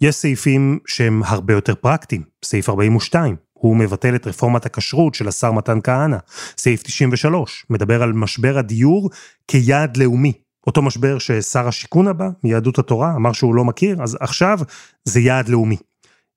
יש 0.00 0.14
סעיפים 0.14 0.78
שהם 0.86 1.22
הרבה 1.24 1.54
יותר 1.54 1.74
פרקטיים, 1.74 2.22
סעיף 2.44 2.68
42, 2.68 3.36
הוא 3.62 3.76
מבטל 3.76 4.14
את 4.14 4.26
רפורמת 4.26 4.66
הכשרות 4.66 5.14
של 5.14 5.28
השר 5.28 5.52
מתן 5.52 5.78
כהנא. 5.84 6.16
סעיף 6.58 6.82
93 6.82 7.66
מדבר 7.70 8.02
על 8.02 8.12
משבר 8.12 8.58
הדיור 8.58 9.10
כיעד 9.48 9.96
לאומי. 9.96 10.32
אותו 10.66 10.82
משבר 10.82 11.18
ששר 11.18 11.68
השיכון 11.68 12.08
הבא, 12.08 12.28
מיהדות 12.44 12.78
התורה, 12.78 13.14
אמר 13.16 13.32
שהוא 13.32 13.54
לא 13.54 13.64
מכיר, 13.64 14.02
אז 14.02 14.16
עכשיו 14.20 14.58
זה 15.04 15.20
יעד 15.20 15.48
לאומי. 15.48 15.76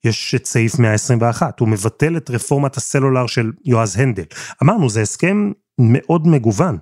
יש 0.04 0.36
את 0.36 0.46
סעיף 0.46 0.80
121, 0.80 1.60
הוא 1.60 1.68
מבטל 1.68 2.18
את 2.18 2.30
רפורמת 2.30 2.78
הסלולר 2.78 3.28
של 3.28 3.52
יועז 3.66 4.00
הנדל. 4.00 4.26
אמרנו, 4.64 4.90
זה 4.90 5.02
הסכם 5.02 5.52
מאוד 5.80 6.28
מגוון. 6.28 6.78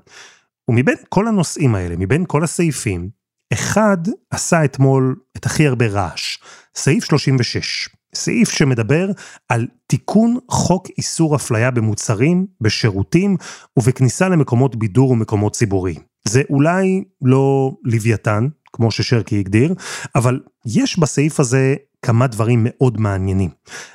ומבין 0.69 0.95
כל 1.09 1.27
הנושאים 1.27 1.75
האלה, 1.75 1.95
מבין 1.97 2.23
כל 2.27 2.43
הסעיפים, 2.43 3.09
אחד 3.53 3.97
עשה 4.29 4.65
אתמול 4.65 5.15
את 5.37 5.45
הכי 5.45 5.67
הרבה 5.67 5.87
רעש, 5.87 6.37
סעיף 6.75 7.03
36. 7.03 7.89
סעיף 8.13 8.49
שמדבר 8.49 9.07
על 9.49 9.67
תיקון 9.87 10.37
חוק 10.49 10.87
איסור 10.97 11.35
אפליה 11.35 11.71
במוצרים, 11.71 12.45
בשירותים 12.61 13.37
ובכניסה 13.79 14.29
למקומות 14.29 14.75
בידור 14.75 15.09
ומקומות 15.11 15.53
ציבוריים. 15.53 16.01
זה 16.27 16.41
אולי 16.49 17.03
לא 17.21 17.71
לוויתן, 17.83 18.47
כמו 18.73 18.91
ששרקי 18.91 19.39
הגדיר, 19.39 19.73
אבל 20.15 20.39
יש 20.65 20.99
בסעיף 20.99 21.39
הזה 21.39 21.75
כמה 22.01 22.27
דברים 22.27 22.67
מאוד 22.69 23.01
מעניינים. 23.01 23.49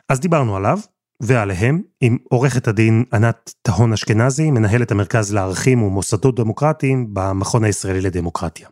אז 0.08 0.20
דיברנו 0.20 0.56
עליו, 0.56 0.78
ועליהם, 1.22 1.82
עם 2.00 2.18
עורכת 2.30 2.68
הדין 2.68 3.04
ענת 3.12 3.54
טהון 3.62 3.92
אשכנזי, 3.92 4.50
מנהלת 4.50 4.90
המרכז 4.90 5.34
לערכים 5.34 5.82
ומוסדות 5.82 6.36
דמוקרטיים 6.36 7.06
במכון 7.12 7.64
הישראלי 7.64 8.00
לדמוקרטיה. 8.00 8.68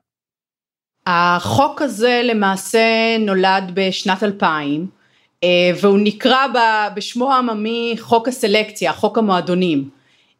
החוק 1.06 1.82
הזה 1.82 2.20
למעשה 2.24 3.16
נולד 3.20 3.72
בשנת 3.74 4.22
2000, 4.22 4.80
אה, 4.80 4.86
והוא 5.80 5.98
נקרא 6.02 6.46
בשמו 6.94 7.32
העממי 7.32 7.94
חוק 7.98 8.28
הסלקציה, 8.28 8.92
חוק 8.92 9.18
המועדונים. 9.18 9.88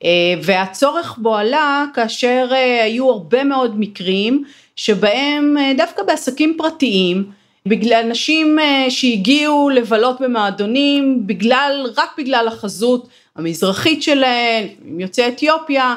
אה, 0.05 0.35
והצורך 0.43 1.19
בו 1.19 1.37
עלה 1.37 1.85
כאשר 1.95 2.49
אה, 2.53 2.85
היו 2.85 3.11
הרבה 3.11 3.45
מאוד 3.45 3.81
מקרים 3.81 4.45
שבהם 4.77 5.57
דווקא 5.77 6.03
בעסקים 6.03 6.55
פרטיים, 6.59 7.31
בגלל 7.67 8.03
אנשים 8.07 8.59
שהגיעו 8.89 9.71
לבלות 9.71 10.21
במועדונים 10.21 11.27
בגלל, 11.27 11.87
רק 11.97 12.11
בגלל 12.19 12.49
החזות 12.49 13.09
המזרחית 13.37 14.03
שלהם, 14.03 14.67
יוצאי 14.99 15.29
אתיופיה, 15.29 15.97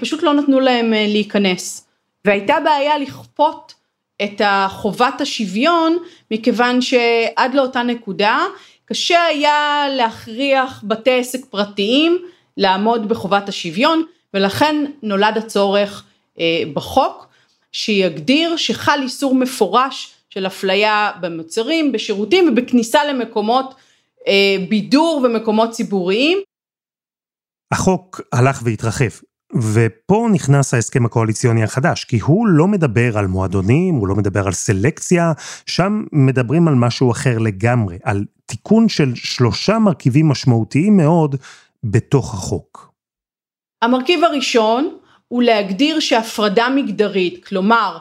פשוט 0.00 0.22
לא 0.22 0.34
נתנו 0.34 0.60
להם 0.60 0.92
להיכנס. 0.96 1.86
והייתה 2.24 2.56
בעיה 2.64 2.98
לכפות 2.98 3.74
את 4.24 4.40
חובת 4.68 5.20
השוויון 5.20 5.98
מכיוון 6.30 6.80
שעד 6.80 7.54
לאותה 7.54 7.82
נקודה 7.82 8.46
קשה 8.84 9.22
היה 9.22 9.86
להכריח 9.96 10.84
בתי 10.86 11.18
עסק 11.20 11.44
פרטיים 11.44 12.18
לעמוד 12.56 13.08
בחובת 13.08 13.48
השוויון 13.48 14.04
ולכן 14.34 14.84
נולד 15.02 15.38
הצורך 15.38 16.04
אה, 16.40 16.62
בחוק 16.74 17.26
שיגדיר 17.72 18.56
שחל 18.56 19.00
איסור 19.02 19.34
מפורש 19.34 20.14
של 20.30 20.46
אפליה 20.46 21.10
במוצרים, 21.20 21.92
בשירותים 21.92 22.48
ובכניסה 22.48 23.04
למקומות 23.04 23.74
אה, 24.26 24.56
בידור 24.68 25.20
ומקומות 25.24 25.70
ציבוריים. 25.70 26.38
החוק 27.72 28.20
הלך 28.32 28.60
והתרחב. 28.64 29.29
ופה 29.54 30.28
נכנס 30.32 30.74
ההסכם 30.74 31.04
הקואליציוני 31.04 31.62
החדש, 31.62 32.04
כי 32.04 32.18
הוא 32.18 32.46
לא 32.48 32.66
מדבר 32.66 33.18
על 33.18 33.26
מועדונים, 33.26 33.94
הוא 33.94 34.08
לא 34.08 34.14
מדבר 34.14 34.46
על 34.46 34.52
סלקציה, 34.52 35.32
שם 35.66 36.04
מדברים 36.12 36.68
על 36.68 36.74
משהו 36.74 37.10
אחר 37.10 37.38
לגמרי, 37.38 37.98
על 38.02 38.24
תיקון 38.46 38.88
של 38.88 39.14
שלושה 39.14 39.78
מרכיבים 39.78 40.28
משמעותיים 40.28 40.96
מאוד 40.96 41.36
בתוך 41.84 42.34
החוק. 42.34 42.92
המרכיב 43.82 44.24
הראשון 44.24 44.98
הוא 45.28 45.42
להגדיר 45.42 46.00
שהפרדה 46.00 46.68
מגדרית, 46.68 47.44
כלומר 47.44 47.98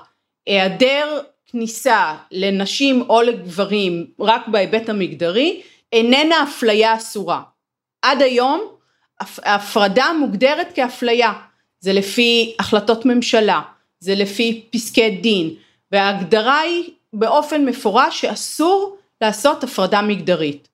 היעדר 0.48 1.20
כניסה 1.52 2.16
לנשים 2.32 3.02
או 3.10 3.22
לגברים 3.22 4.06
רק 4.20 4.48
בהיבט 4.48 4.90
המגדרי, 4.90 5.62
איננה 5.94 6.44
אפליה 6.44 6.96
אסורה. 6.96 7.42
עד 8.02 8.22
היום 8.22 8.62
הפרדה 9.22 10.06
מוגדרת 10.20 10.68
כאפליה, 10.76 11.34
זה 11.80 11.94
לפי 11.94 12.56
החלטות 12.60 13.06
ממשלה, 13.06 13.62
זה 14.00 14.16
לפי 14.16 14.66
פסקי 14.72 15.10
דין, 15.22 15.50
וההגדרה 15.92 16.60
היא 16.60 16.92
באופן 17.14 17.66
מפורש 17.66 18.22
שאסור 18.22 18.98
לעשות 19.22 19.64
הפרדה 19.64 20.02
מגדרית. 20.02 20.70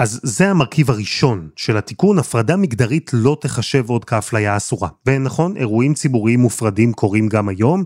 אז 0.00 0.20
זה 0.22 0.50
המרכיב 0.50 0.90
הראשון 0.90 1.48
של 1.56 1.76
התיקון, 1.76 2.18
הפרדה 2.18 2.56
מגדרית 2.56 3.10
לא 3.14 3.36
תחשב 3.40 3.90
עוד 3.90 4.04
כאפליה 4.04 4.56
אסורה. 4.56 4.88
ונכון, 5.06 5.56
אירועים 5.56 5.94
ציבוריים 5.94 6.40
מופרדים 6.40 6.92
קורים 6.92 7.28
גם 7.28 7.48
היום, 7.48 7.84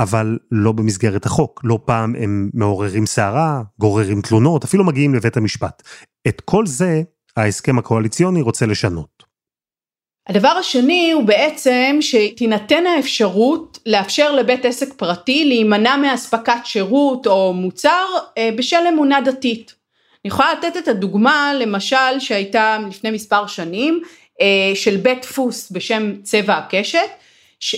אבל 0.00 0.38
לא 0.50 0.72
במסגרת 0.72 1.26
החוק. 1.26 1.60
לא 1.64 1.78
פעם 1.84 2.14
הם 2.14 2.50
מעוררים 2.54 3.06
סערה, 3.06 3.62
גוררים 3.78 4.20
תלונות, 4.20 4.64
אפילו 4.64 4.84
מגיעים 4.84 5.14
לבית 5.14 5.36
המשפט. 5.36 5.82
את 6.28 6.40
כל 6.40 6.66
זה 6.66 7.02
ההסכם 7.36 7.78
הקואליציוני 7.78 8.42
רוצה 8.42 8.66
לשנות. 8.66 9.16
הדבר 10.28 10.48
השני 10.48 11.10
הוא 11.12 11.24
בעצם 11.24 11.96
שתינתן 12.00 12.86
האפשרות 12.86 13.78
לאפשר 13.86 14.32
לבית 14.32 14.64
עסק 14.64 14.92
פרטי 14.92 15.44
להימנע 15.44 15.96
מאספקת 15.96 16.60
שירות 16.64 17.26
או 17.26 17.52
מוצר 17.52 18.04
אה, 18.38 18.50
בשל 18.56 18.86
אמונה 18.88 19.20
דתית. 19.20 19.74
אני 20.24 20.28
יכולה 20.28 20.52
לתת 20.52 20.76
את 20.76 20.88
הדוגמה 20.88 21.54
למשל 21.54 22.18
שהייתה 22.18 22.78
לפני 22.88 23.10
מספר 23.10 23.46
שנים 23.46 24.02
אה, 24.40 24.72
של 24.74 24.96
בית 24.96 25.22
דפוס 25.22 25.70
בשם 25.70 26.22
צבע 26.22 26.54
הקשת, 26.54 27.10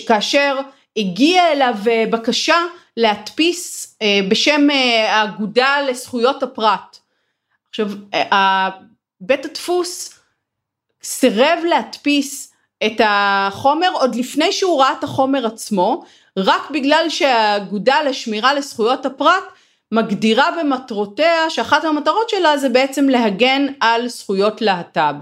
כאשר 0.07 0.59
הגיעה 0.97 1.53
אליו 1.53 1.75
אה, 1.91 2.05
בקשה 2.11 2.57
להדפיס 2.97 3.99
בשם 4.29 4.69
האגודה 5.07 5.81
לזכויות 5.89 6.43
הפרט. 6.43 6.99
עכשיו 7.69 7.89
בית 9.21 9.45
הדפוס 9.45 10.19
סירב 11.03 11.59
להדפיס 11.69 12.53
את 12.87 13.01
החומר 13.05 13.89
עוד 13.93 14.15
לפני 14.15 14.53
שהוא 14.53 14.81
ראה 14.81 14.93
את 14.99 15.05
החומר 15.05 15.47
עצמו, 15.47 16.05
רק 16.37 16.71
בגלל 16.71 17.07
שהאגודה 17.09 18.03
לשמירה 18.03 18.55
לזכויות 18.55 19.07
הפרט 19.07 19.45
מגדירה 19.93 20.51
במטרותיה 20.61 21.51
שאחת 21.51 21.85
המטרות 21.85 22.29
שלה 22.29 22.59
זה 22.59 22.69
בעצם 22.69 23.09
להגן 23.09 23.67
על 23.81 24.09
זכויות 24.09 24.61
להט"ב. 24.61 25.15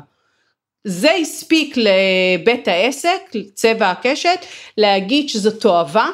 זה 0.84 1.12
הספיק 1.12 1.76
לבית 1.76 2.68
העסק, 2.68 3.20
צבע 3.54 3.90
הקשת, 3.90 4.38
להגיד 4.78 5.28
שזו 5.28 5.50
תועבה, 5.50 6.06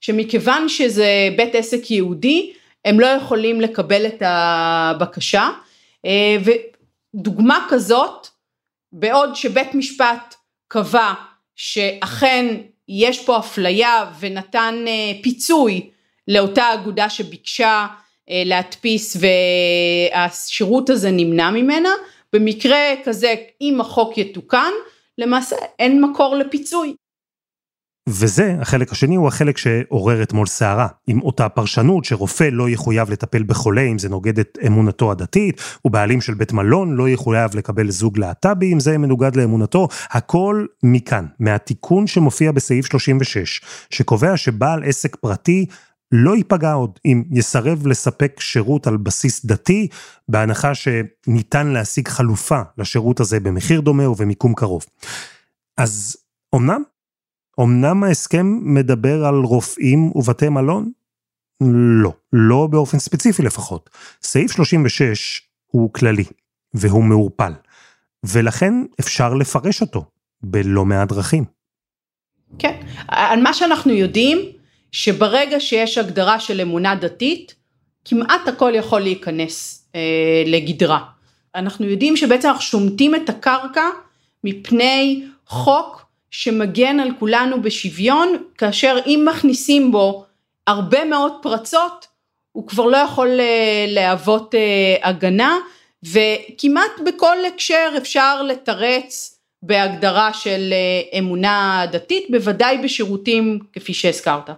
שמכיוון 0.00 0.68
שזה 0.68 1.08
בית 1.36 1.54
עסק 1.54 1.90
יהודי, 1.90 2.52
הם 2.84 3.00
לא 3.00 3.06
יכולים 3.06 3.60
לקבל 3.60 4.06
את 4.06 4.22
הבקשה. 4.26 5.50
ודוגמה 7.14 7.66
כזאת 7.70 8.26
בעוד 8.92 9.36
שבית 9.36 9.74
משפט 9.74 10.34
קבע 10.68 11.14
שאכן 11.56 12.56
יש 12.88 13.24
פה 13.24 13.38
אפליה 13.38 14.10
ונתן 14.20 14.84
אה, 14.88 15.22
פיצוי 15.22 15.90
לאותה 16.28 16.74
אגודה 16.74 17.10
שביקשה 17.10 17.86
אה, 18.30 18.42
להדפיס 18.46 19.16
והשירות 20.14 20.90
הזה 20.90 21.10
נמנע 21.10 21.50
ממנה, 21.50 21.90
במקרה 22.32 22.78
כזה 23.04 23.34
אם 23.60 23.80
החוק 23.80 24.18
יתוקן 24.18 24.72
למעשה 25.18 25.56
אין 25.78 26.02
מקור 26.04 26.36
לפיצוי. 26.36 26.94
וזה, 28.08 28.56
החלק 28.60 28.92
השני 28.92 29.16
הוא 29.16 29.28
החלק 29.28 29.58
שעורר 29.58 30.22
אתמול 30.22 30.46
סערה, 30.46 30.86
עם 31.06 31.22
אותה 31.22 31.48
פרשנות 31.48 32.04
שרופא 32.04 32.48
לא 32.52 32.68
יחויב 32.68 33.10
לטפל 33.10 33.42
בחולה 33.42 33.82
אם 33.82 33.98
זה 33.98 34.08
נוגד 34.08 34.38
את 34.38 34.58
אמונתו 34.66 35.10
הדתית, 35.10 35.60
ובעלים 35.84 36.20
של 36.20 36.34
בית 36.34 36.52
מלון 36.52 36.94
לא 36.94 37.08
יחויב 37.08 37.56
לקבל 37.56 37.90
זוג 37.90 38.18
להט"בי 38.18 38.72
אם 38.72 38.80
זה 38.80 38.98
מנוגד 38.98 39.36
לאמונתו, 39.36 39.88
הכל 40.10 40.66
מכאן, 40.82 41.26
מהתיקון 41.40 42.06
שמופיע 42.06 42.52
בסעיף 42.52 42.86
36, 42.86 43.60
שקובע 43.90 44.36
שבעל 44.36 44.84
עסק 44.84 45.16
פרטי 45.16 45.66
לא 46.12 46.36
ייפגע 46.36 46.72
עוד 46.72 46.98
אם 47.04 47.22
יסרב 47.30 47.86
לספק 47.86 48.40
שירות 48.40 48.86
על 48.86 48.96
בסיס 48.96 49.44
דתי, 49.44 49.88
בהנחה 50.28 50.72
שניתן 50.74 51.66
להשיג 51.66 52.08
חלופה 52.08 52.60
לשירות 52.78 53.20
הזה 53.20 53.40
במחיר 53.40 53.80
דומה 53.80 54.08
ובמיקום 54.08 54.54
קרוב. 54.54 54.86
אז 55.78 56.16
אמנם 56.54 56.82
אמנם 57.60 58.04
ההסכם 58.04 58.58
מדבר 58.62 59.24
על 59.24 59.34
רופאים 59.34 60.12
ובתי 60.14 60.48
מלון? 60.48 60.90
לא, 62.02 62.12
לא 62.32 62.66
באופן 62.70 62.98
ספציפי 62.98 63.42
לפחות. 63.42 63.90
סעיף 64.22 64.52
36 64.52 65.42
הוא 65.66 65.92
כללי, 65.92 66.24
והוא 66.74 67.04
מעורפל, 67.04 67.52
ולכן 68.24 68.74
אפשר 69.00 69.34
לפרש 69.34 69.80
אותו 69.80 70.04
בלא 70.42 70.84
מעט 70.84 71.08
דרכים. 71.08 71.44
כן, 72.58 72.80
על 73.08 73.42
מה 73.42 73.54
שאנחנו 73.54 73.92
יודעים, 73.92 74.38
שברגע 74.92 75.60
שיש 75.60 75.98
הגדרה 75.98 76.40
של 76.40 76.60
אמונה 76.60 76.94
דתית, 76.94 77.54
כמעט 78.04 78.48
הכל 78.48 78.72
יכול 78.74 79.00
להיכנס 79.00 79.86
אה, 79.94 80.42
לגדרה. 80.46 81.04
אנחנו 81.54 81.86
יודעים 81.86 82.16
שבעצם 82.16 82.48
אנחנו 82.48 82.62
שומטים 82.62 83.14
את 83.14 83.28
הקרקע 83.28 83.84
מפני 84.44 85.24
חוק 85.46 86.07
שמגן 86.30 87.00
על 87.00 87.10
כולנו 87.18 87.62
בשוויון, 87.62 88.36
כאשר 88.58 88.98
אם 89.06 89.26
מכניסים 89.30 89.92
בו 89.92 90.24
הרבה 90.66 91.04
מאוד 91.04 91.32
פרצות, 91.42 92.06
הוא 92.52 92.66
כבר 92.66 92.86
לא 92.86 92.96
יכול 92.96 93.40
אה, 93.40 93.84
להוות 93.88 94.54
אה, 94.54 95.08
הגנה, 95.08 95.58
וכמעט 96.02 97.00
בכל 97.06 97.36
הקשר 97.46 97.94
אפשר 97.96 98.42
לתרץ 98.42 99.38
בהגדרה 99.62 100.32
של 100.32 100.72
אה, 100.72 101.18
אמונה 101.18 101.86
דתית, 101.92 102.26
בוודאי 102.30 102.78
בשירותים 102.78 103.58
כפי 103.72 103.94
שהזכרת. 103.94 104.50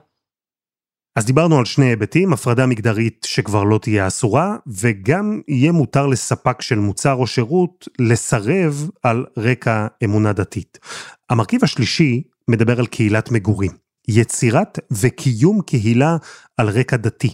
אז 1.16 1.24
דיברנו 1.24 1.58
על 1.58 1.64
שני 1.64 1.86
היבטים, 1.86 2.32
הפרדה 2.32 2.66
מגדרית 2.66 3.26
שכבר 3.28 3.64
לא 3.64 3.78
תהיה 3.78 4.06
אסורה, 4.06 4.56
וגם 4.66 5.40
יהיה 5.48 5.72
מותר 5.72 6.06
לספק 6.06 6.62
של 6.62 6.78
מוצר 6.78 7.14
או 7.14 7.26
שירות 7.26 7.88
לסרב 7.98 8.90
על 9.02 9.24
רקע 9.36 9.86
אמונה 10.04 10.32
דתית. 10.32 10.78
המרכיב 11.30 11.64
השלישי 11.64 12.22
מדבר 12.48 12.78
על 12.78 12.86
קהילת 12.86 13.30
מגורים, 13.30 13.70
יצירת 14.08 14.78
וקיום 14.90 15.60
קהילה 15.60 16.16
על 16.56 16.68
רקע 16.68 16.96
דתי. 16.96 17.30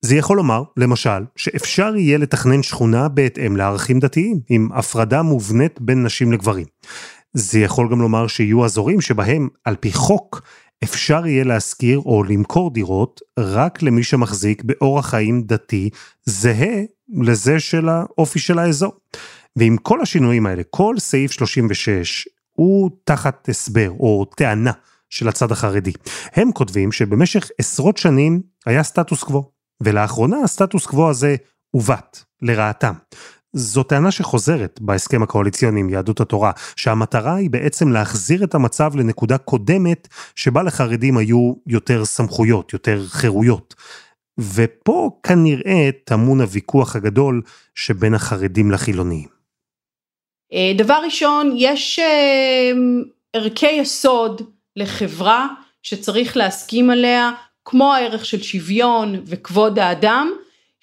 זה 0.00 0.16
יכול 0.16 0.36
לומר, 0.36 0.62
למשל, 0.76 1.24
שאפשר 1.36 1.96
יהיה 1.96 2.18
לתכנן 2.18 2.62
שכונה 2.62 3.08
בהתאם 3.08 3.56
לערכים 3.56 3.98
דתיים, 3.98 4.40
עם 4.48 4.68
הפרדה 4.74 5.22
מובנית 5.22 5.80
בין 5.80 6.02
נשים 6.02 6.32
לגברים. 6.32 6.66
זה 7.34 7.58
יכול 7.58 7.88
גם 7.90 8.00
לומר 8.00 8.26
שיהיו 8.26 8.64
אזורים 8.64 9.00
שבהם, 9.00 9.48
על 9.64 9.76
פי 9.80 9.92
חוק, 9.92 10.42
אפשר 10.84 11.26
יהיה 11.26 11.44
להשכיר 11.44 11.98
או 11.98 12.24
למכור 12.24 12.70
דירות 12.70 13.20
רק 13.38 13.82
למי 13.82 14.02
שמחזיק 14.02 14.62
באורח 14.62 15.06
חיים 15.06 15.42
דתי 15.42 15.90
זהה 16.24 16.82
לזה 17.22 17.60
של 17.60 17.88
האופי 17.88 18.38
של 18.38 18.58
האזור. 18.58 18.92
ועם 19.56 19.76
כל 19.76 20.00
השינויים 20.00 20.46
האלה, 20.46 20.62
כל 20.70 20.94
סעיף 20.98 21.30
36 21.30 22.28
הוא 22.52 22.90
תחת 23.04 23.48
הסבר 23.48 23.90
או 23.90 24.24
טענה 24.36 24.72
של 25.10 25.28
הצד 25.28 25.52
החרדי. 25.52 25.92
הם 26.32 26.52
כותבים 26.52 26.92
שבמשך 26.92 27.48
עשרות 27.58 27.96
שנים 27.96 28.42
היה 28.66 28.82
סטטוס 28.82 29.22
קוו, 29.22 29.50
ולאחרונה 29.80 30.36
הסטטוס 30.44 30.86
קוו 30.86 31.10
הזה 31.10 31.36
עוות 31.70 32.24
לרעתם. 32.42 32.92
זו 33.58 33.82
טענה 33.82 34.10
שחוזרת 34.10 34.78
בהסכם 34.80 35.22
הקואליציוני 35.22 35.80
עם 35.80 35.90
יהדות 35.90 36.20
התורה, 36.20 36.50
שהמטרה 36.76 37.34
היא 37.34 37.50
בעצם 37.50 37.92
להחזיר 37.92 38.44
את 38.44 38.54
המצב 38.54 38.96
לנקודה 38.96 39.38
קודמת 39.38 40.08
שבה 40.36 40.62
לחרדים 40.62 41.16
היו 41.16 41.54
יותר 41.66 42.04
סמכויות, 42.04 42.72
יותר 42.72 43.04
חירויות. 43.08 43.74
ופה 44.54 45.10
כנראה 45.22 45.90
טמון 46.04 46.40
הוויכוח 46.40 46.96
הגדול 46.96 47.42
שבין 47.74 48.14
החרדים 48.14 48.70
לחילוניים. 48.70 49.28
אה, 50.52 50.72
דבר 50.78 50.98
ראשון, 51.04 51.54
יש 51.56 51.98
אה, 51.98 52.72
ערכי 53.32 53.72
יסוד 53.72 54.42
לחברה 54.76 55.48
שצריך 55.82 56.36
להסכים 56.36 56.90
עליה, 56.90 57.30
כמו 57.64 57.94
הערך 57.94 58.26
של 58.26 58.42
שוויון 58.42 59.22
וכבוד 59.26 59.78
האדם, 59.78 60.30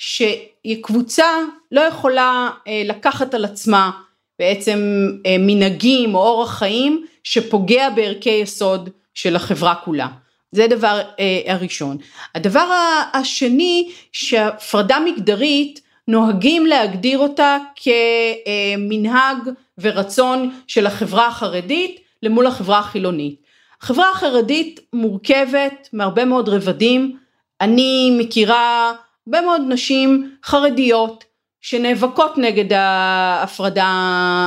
שקבוצה 0.04 1.26
לא 1.72 1.82
יכולה 1.82 2.50
אה, 2.68 2.82
לקחת 2.86 3.34
על 3.34 3.46
עצמה 3.46 3.92
בעצם 4.39 5.08
מנהגים 5.39 6.16
או 6.16 6.20
אורח 6.20 6.58
חיים 6.58 7.06
שפוגע 7.24 7.89
בערכי 7.89 8.30
יסוד 8.30 8.89
של 9.13 9.36
החברה 9.36 9.76
כולה. 9.76 10.08
זה 10.52 10.68
דבר 10.68 11.02
הראשון. 11.48 11.98
הדבר 12.36 12.68
השני 13.13 13.92
שהפרדה 14.12 15.00
מגדרית 15.00 15.82
נוהגים 16.08 16.66
להגדיר 16.66 17.20
אותה 17.20 17.58
כמנהג 17.76 19.38
ורצון 19.78 20.52
של 20.68 20.86
החברה 20.86 21.28
החרדית 21.28 22.00
למול 22.24 22.48
החברה 22.48 22.80
החילונית. 22.80 23.36
החברה 23.82 24.10
החרדית 24.10 24.80
מורכבת 24.94 25.89
מהרבה 25.94 26.26
מאוד 26.26 26.50
רבדים, 26.50 27.18
אני 27.62 28.18
מכירה 28.18 28.94
הרבה 29.28 29.42
מאוד 29.42 29.62
נשים 29.68 30.36
חרדיות 30.44 31.24
שנאבקות 31.62 32.38
נגד 32.38 32.74
ההפרדה 32.74 33.86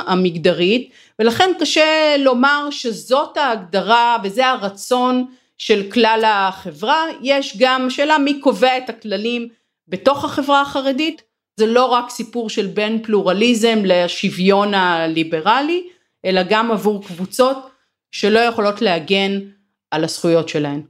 המגדרית 0.07 0.91
ולכן 1.19 1.51
קשה 1.61 2.17
לומר 2.19 2.69
שזאת 2.71 3.37
ההגדרה 3.37 4.17
וזה 4.25 4.47
הרצון 4.47 5.27
של 5.59 5.91
כלל 5.93 6.23
החברה, 6.27 7.05
יש 7.23 7.57
גם 7.59 7.91
שאלה 7.91 8.19
מי 8.19 8.41
קובע 8.41 8.79
את 8.79 8.89
הכללים 8.89 9.49
בתוך 9.89 10.25
החברה 10.25 10.61
החרדית 10.61 11.23
זה 11.61 11.67
לא 11.67 11.85
רק 11.85 12.11
סיפור 12.11 12.51
של 12.51 12.67
בין 12.67 13.03
פלורליזם 13.03 13.79
לשוויון 13.85 14.75
הליברלי, 14.75 15.89
אלא 16.25 16.43
גם 16.49 16.73
עבור 16.73 17.05
קבוצות 17.07 17.71
שלא 18.13 18.39
יכולות 18.39 18.83
להגן 18.83 19.41
על 19.91 20.05
הזכויות 20.05 20.49
שלהן. 20.49 20.83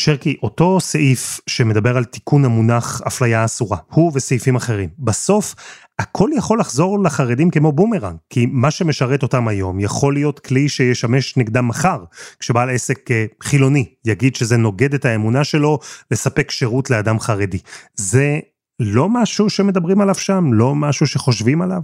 שרקי, 0.00 0.36
אותו 0.42 0.80
סעיף 0.80 1.40
שמדבר 1.46 1.96
על 1.96 2.04
תיקון 2.04 2.44
המונח 2.44 3.00
אפליה 3.06 3.44
אסורה, 3.44 3.78
הוא 3.90 4.12
וסעיפים 4.14 4.56
אחרים, 4.56 4.88
בסוף 4.98 5.54
הכל 5.98 6.30
יכול 6.36 6.60
לחזור 6.60 7.02
לחרדים 7.02 7.50
כמו 7.50 7.72
בומרנג, 7.72 8.16
כי 8.30 8.46
מה 8.46 8.70
שמשרת 8.70 9.22
אותם 9.22 9.48
היום 9.48 9.80
יכול 9.80 10.14
להיות 10.14 10.38
כלי 10.38 10.68
שישמש 10.68 11.36
נגדם 11.36 11.68
מחר, 11.68 12.04
כשבעל 12.38 12.70
עסק 12.70 13.10
אה, 13.10 13.26
חילוני 13.42 13.84
יגיד 14.04 14.36
שזה 14.36 14.56
נוגד 14.56 14.94
את 14.94 15.04
האמונה 15.04 15.44
שלו 15.44 15.78
לספק 16.10 16.50
שירות 16.50 16.90
לאדם 16.90 17.20
חרדי. 17.20 17.58
זה 17.94 18.38
לא 18.80 19.08
משהו 19.08 19.50
שמדברים 19.50 20.00
עליו 20.00 20.14
שם? 20.14 20.52
לא 20.52 20.74
משהו 20.74 21.06
שחושבים 21.06 21.62
עליו? 21.62 21.80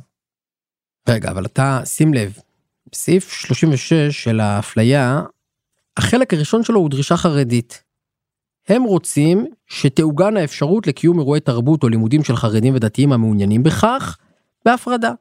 רגע, 1.09 1.31
אבל 1.31 1.45
אתה, 1.45 1.81
שים 1.85 2.15
לב, 2.15 2.33
בסעיף 2.93 3.33
36 3.33 3.93
של 3.93 4.41
האפליה, 4.41 5.23
החלק 5.97 6.35
הראשון 6.35 6.65
שלו 6.65 6.81
הוא 6.81 6.91
דרישה 6.91 7.17
חרדית. 7.17 7.92
הם 8.69 8.83
רוצים 8.83 9.47
שתעוגן 9.67 10.37
האפשרות 10.37 10.87
לקיום 10.87 11.19
אירועי 11.19 11.41
תרבות 11.41 11.83
או 11.83 11.89
לימודים 11.89 12.25
של 12.25 12.37
חרדים 12.37 12.75
ודתיים 12.75 13.13
המעוניינים 13.13 13.63
בכך, 13.63 14.19
בהפרדה. 14.65 15.13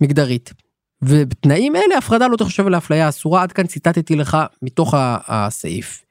מגדרית. 0.00 0.52
ובתנאים 1.02 1.76
אלה 1.76 1.98
הפרדה 1.98 2.28
לא 2.28 2.36
תחשב 2.36 2.68
לאפליה 2.68 3.08
אסורה, 3.08 3.42
עד 3.42 3.52
כאן 3.52 3.66
ציטטתי 3.66 4.16
לך 4.16 4.38
מתוך 4.62 4.94
הסעיף. 5.26 6.04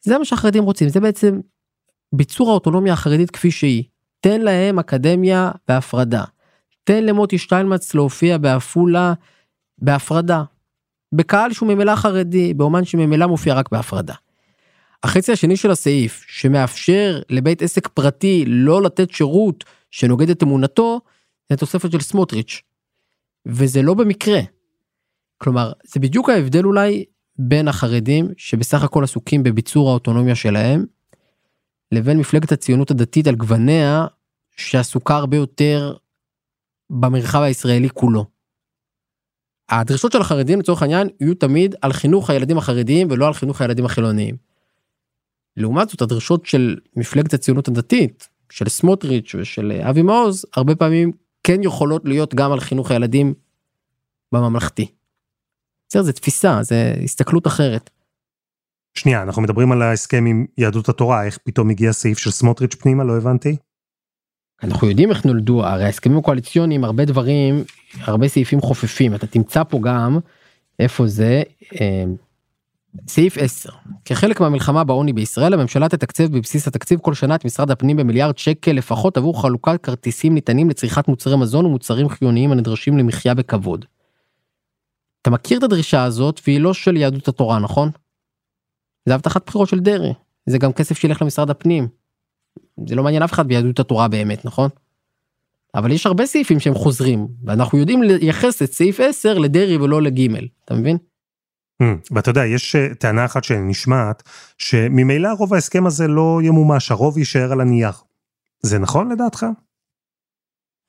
זה 0.00 0.18
מה 0.18 0.24
שהחרדים 0.24 0.64
רוצים, 0.64 0.88
זה 0.88 1.00
בעצם 1.00 1.40
ביצור 2.12 2.50
האוטונומיה 2.50 2.92
החרדית 2.92 3.30
כפי 3.30 3.50
שהיא. 3.50 3.84
תן 4.20 4.40
להם 4.40 4.78
אקדמיה 4.78 5.50
בהפרדה. 5.68 6.24
תן 6.84 7.04
למוטי 7.04 7.38
שטיינמץ 7.38 7.94
להופיע 7.94 8.38
בעפולה 8.38 9.12
בהפרדה. 9.78 10.42
בקהל 11.12 11.52
שהוא 11.52 11.68
ממילא 11.68 11.96
חרדי, 11.96 12.54
באומן 12.54 12.84
שממילא 12.84 13.26
מופיע 13.26 13.54
רק 13.54 13.68
בהפרדה. 13.72 14.14
החצי 15.02 15.32
השני 15.32 15.56
של 15.56 15.70
הסעיף, 15.70 16.24
שמאפשר 16.28 17.20
לבית 17.30 17.62
עסק 17.62 17.88
פרטי 17.88 18.44
לא 18.46 18.82
לתת 18.82 19.10
שירות 19.10 19.64
שנוגד 19.90 20.30
את 20.30 20.42
אמונתו, 20.42 21.00
זה 21.50 21.56
תוספת 21.56 21.92
של 21.92 22.00
סמוטריץ'. 22.00 22.62
וזה 23.46 23.82
לא 23.82 23.94
במקרה. 23.94 24.40
כלומר, 25.38 25.72
זה 25.84 26.00
בדיוק 26.00 26.28
ההבדל 26.28 26.64
אולי 26.64 27.04
בין 27.38 27.68
החרדים, 27.68 28.28
שבסך 28.36 28.82
הכל 28.82 29.04
עסוקים 29.04 29.42
בביצור 29.42 29.90
האוטונומיה 29.90 30.34
שלהם, 30.34 30.84
לבין 31.92 32.18
מפלגת 32.18 32.52
הציונות 32.52 32.90
הדתית 32.90 33.26
על 33.26 33.34
גווניה, 33.34 34.06
שעסוקה 34.56 35.16
הרבה 35.16 35.36
יותר 35.36 35.96
במרחב 36.90 37.40
הישראלי 37.40 37.88
כולו. 37.94 38.26
הדרישות 39.68 40.12
של 40.12 40.20
החרדים 40.20 40.60
לצורך 40.60 40.82
העניין 40.82 41.08
יהיו 41.20 41.34
תמיד 41.34 41.74
על 41.82 41.92
חינוך 41.92 42.30
הילדים 42.30 42.58
החרדיים 42.58 43.08
ולא 43.10 43.26
על 43.26 43.32
חינוך 43.32 43.60
הילדים 43.60 43.84
החילוניים. 43.84 44.49
לעומת 45.56 45.88
זאת 45.88 46.02
הדרישות 46.02 46.46
של 46.46 46.76
מפלגת 46.96 47.34
הציונות 47.34 47.68
הדתית 47.68 48.28
של 48.50 48.68
סמוטריץ' 48.68 49.34
ושל 49.34 49.80
אבי 49.82 50.02
מעוז 50.02 50.46
הרבה 50.56 50.74
פעמים 50.74 51.12
כן 51.44 51.62
יכולות 51.62 52.02
להיות 52.04 52.34
גם 52.34 52.52
על 52.52 52.60
חינוך 52.60 52.90
הילדים 52.90 53.34
בממלכתי. 54.32 54.86
בסדר 55.88 56.02
זה 56.02 56.12
תפיסה 56.12 56.62
זה 56.62 56.94
הסתכלות 57.04 57.46
אחרת. 57.46 57.90
שנייה 58.94 59.22
אנחנו 59.22 59.42
מדברים 59.42 59.72
על 59.72 59.82
ההסכם 59.82 60.26
עם 60.26 60.46
יהדות 60.58 60.88
התורה 60.88 61.24
איך 61.24 61.38
פתאום 61.44 61.70
הגיע 61.70 61.92
סעיף 61.92 62.18
של 62.18 62.30
סמוטריץ' 62.30 62.74
פנימה 62.74 63.04
לא 63.04 63.16
הבנתי. 63.16 63.56
אנחנו 64.62 64.88
יודעים 64.88 65.10
איך 65.10 65.24
נולדו 65.24 65.66
הרי 65.66 65.84
ההסכמים 65.84 66.18
הקואליציוניים 66.18 66.84
הרבה 66.84 67.04
דברים 67.04 67.64
הרבה 68.00 68.28
סעיפים 68.28 68.60
חופפים 68.60 69.14
אתה 69.14 69.26
תמצא 69.26 69.62
פה 69.64 69.80
גם 69.82 70.18
איפה 70.78 71.06
זה 71.06 71.42
אה, 71.80 72.04
סעיף 73.06 73.38
10 73.38 73.70
כחלק 74.04 74.40
מהמלחמה 74.40 74.84
בעוני 74.84 75.12
בישראל 75.12 75.54
הממשלה 75.54 75.88
תתקצב 75.88 76.24
בבסיס 76.24 76.68
התקציב 76.68 76.98
כל 76.98 77.14
שנה 77.14 77.34
את 77.34 77.44
משרד 77.44 77.70
הפנים 77.70 77.96
במיליארד 77.96 78.38
שקל 78.38 78.72
לפחות 78.72 79.16
עבור 79.16 79.42
חלוקת 79.42 79.80
כרטיסים 79.82 80.34
ניתנים 80.34 80.70
לצריכת 80.70 81.08
מוצרי 81.08 81.36
מזון 81.36 81.66
ומוצרים 81.66 82.08
חיוניים 82.08 82.52
הנדרשים 82.52 82.98
למחיה 82.98 83.34
בכבוד. 83.34 83.84
אתה 85.22 85.30
מכיר 85.30 85.58
את 85.58 85.62
הדרישה 85.62 86.04
הזאת 86.04 86.40
והיא 86.46 86.60
לא 86.60 86.74
של 86.74 86.96
יהדות 86.96 87.28
התורה 87.28 87.58
נכון? 87.58 87.90
זה 89.06 89.14
הבטחת 89.14 89.46
בחירות 89.46 89.68
של 89.68 89.80
דרעי 89.80 90.12
זה 90.46 90.58
גם 90.58 90.72
כסף 90.72 90.98
שילך 90.98 91.22
למשרד 91.22 91.50
הפנים. 91.50 91.88
זה 92.88 92.94
לא 92.94 93.02
מעניין 93.02 93.22
אף 93.22 93.32
אחד 93.32 93.48
ביהדות 93.48 93.80
התורה 93.80 94.08
באמת 94.08 94.44
נכון? 94.44 94.68
אבל 95.74 95.92
יש 95.92 96.06
הרבה 96.06 96.26
סעיפים 96.26 96.60
שהם 96.60 96.74
חוזרים 96.74 97.28
ואנחנו 97.44 97.78
יודעים 97.78 98.02
לייחס 98.02 98.62
את 98.62 98.72
סעיף 98.72 99.00
10 99.00 99.38
לדרעי 99.38 99.76
ולא 99.76 100.02
לגימל 100.02 100.46
אתה 100.64 100.74
מבין? 100.74 100.96
ואתה 102.10 102.30
יודע, 102.30 102.46
יש 102.46 102.76
אה, 102.76 102.94
טענה 102.94 103.24
אחת 103.24 103.44
שנשמעת, 103.44 104.22
שממילא 104.58 105.28
רוב 105.38 105.54
ההסכם 105.54 105.86
הזה 105.86 106.08
לא 106.08 106.40
ימומש, 106.42 106.90
הרוב 106.90 107.18
יישאר 107.18 107.52
על 107.52 107.60
הנייר. 107.60 107.92
זה 108.62 108.78
נכון 108.78 109.12
לדעתך? 109.12 109.46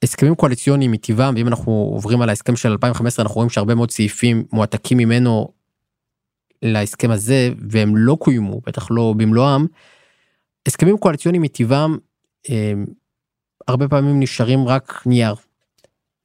הסכמים 0.03 0.35
קואליציוניים 0.35 0.91
מטבעם, 0.91 1.35
ואם 1.35 1.47
אנחנו 1.47 1.71
עוברים 1.71 2.21
על 2.21 2.29
ההסכם 2.29 2.55
של 2.55 2.71
2015, 2.71 3.23
אנחנו 3.23 3.35
רואים 3.35 3.49
שהרבה 3.49 3.75
מאוד 3.75 3.91
סעיפים 3.91 4.43
מועתקים 4.51 4.97
ממנו 4.97 5.47
להסכם 6.61 7.11
הזה, 7.11 7.49
והם 7.69 7.95
לא 7.95 8.17
קוימו, 8.19 8.61
בטח 8.65 8.87
לא 8.91 9.13
במלואם. 9.17 9.65
הסכמים 10.67 10.97
קואליציוניים 10.97 11.41
מטבעם, 11.41 11.97
הם, 12.49 12.85
הרבה 13.67 13.87
פעמים 13.87 14.19
נשארים 14.19 14.67
רק 14.67 15.03
נייר. 15.05 15.35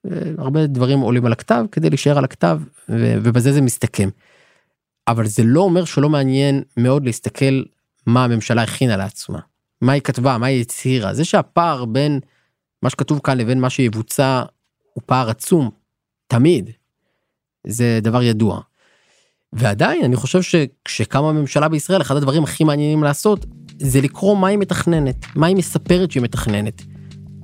אה, 0.06 0.18
הרבה 0.38 0.66
דברים 0.66 0.98
עולים 0.98 1.26
על 1.26 1.32
הכתב 1.32 1.64
כדי 1.72 1.90
להישאר 1.90 2.18
על 2.18 2.24
הכתב, 2.24 2.60
ובזה 2.88 3.52
זה 3.52 3.60
מסתכם. 3.60 4.08
אבל 5.08 5.26
זה 5.26 5.42
לא 5.44 5.60
אומר 5.60 5.84
שלא 5.84 6.08
מעניין 6.08 6.62
מאוד 6.76 7.04
להסתכל 7.04 7.62
מה 8.06 8.24
הממשלה 8.24 8.62
הכינה 8.62 8.96
לעצמה. 8.96 9.38
מה 9.80 9.92
היא 9.92 10.02
כתבה, 10.02 10.38
מה 10.38 10.46
היא 10.46 10.60
הצהירה. 10.60 11.14
זה 11.14 11.24
שהפער 11.24 11.84
בין 11.84 12.20
מה 12.82 12.90
שכתוב 12.90 13.20
כאן 13.24 13.38
לבין 13.38 13.60
מה 13.60 13.70
שיבוצע 13.70 14.42
הוא 14.92 15.02
פער 15.06 15.30
עצום, 15.30 15.70
תמיד. 16.26 16.70
זה 17.66 17.98
דבר 18.02 18.22
ידוע. 18.22 18.60
ועדיין 19.52 20.04
אני 20.04 20.16
חושב 20.16 20.42
שכשקמה 20.42 21.32
ממשלה 21.32 21.68
בישראל 21.68 22.00
אחד 22.00 22.16
הדברים 22.16 22.44
הכי 22.44 22.64
מעניינים 22.64 23.02
לעשות 23.02 23.46
זה 23.78 24.00
לקרוא 24.00 24.36
מה 24.36 24.48
היא 24.48 24.58
מתכננת, 24.58 25.26
מה 25.34 25.46
היא 25.46 25.56
מספרת 25.56 26.10
שהיא 26.10 26.22
מתכננת. 26.22 26.82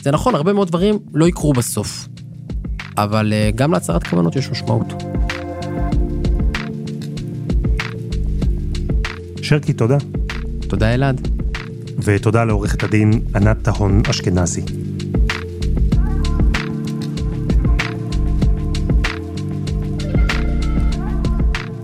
זה 0.03 0.11
נכון 0.11 0.35
הרבה 0.35 0.53
מאוד 0.53 0.69
דברים 0.69 0.99
לא 1.15 1.29
יקרו 1.29 1.53
בסוף. 1.53 2.09
אבל 2.99 3.33
אה, 3.33 3.51
גם 3.55 3.73
להצהרת 3.73 4.07
כוונות 4.07 4.37
יש 4.37 4.51
משמעות. 4.51 5.12
שרקי, 9.53 9.73
תודה. 9.73 9.97
תודה 10.69 10.95
אלעד. 10.95 11.29
ותודה 12.05 12.45
לעורכת 12.45 12.83
הדין 12.83 13.13
ענת 13.35 13.63
טהון 13.63 14.03
אשכנזי. 14.11 14.63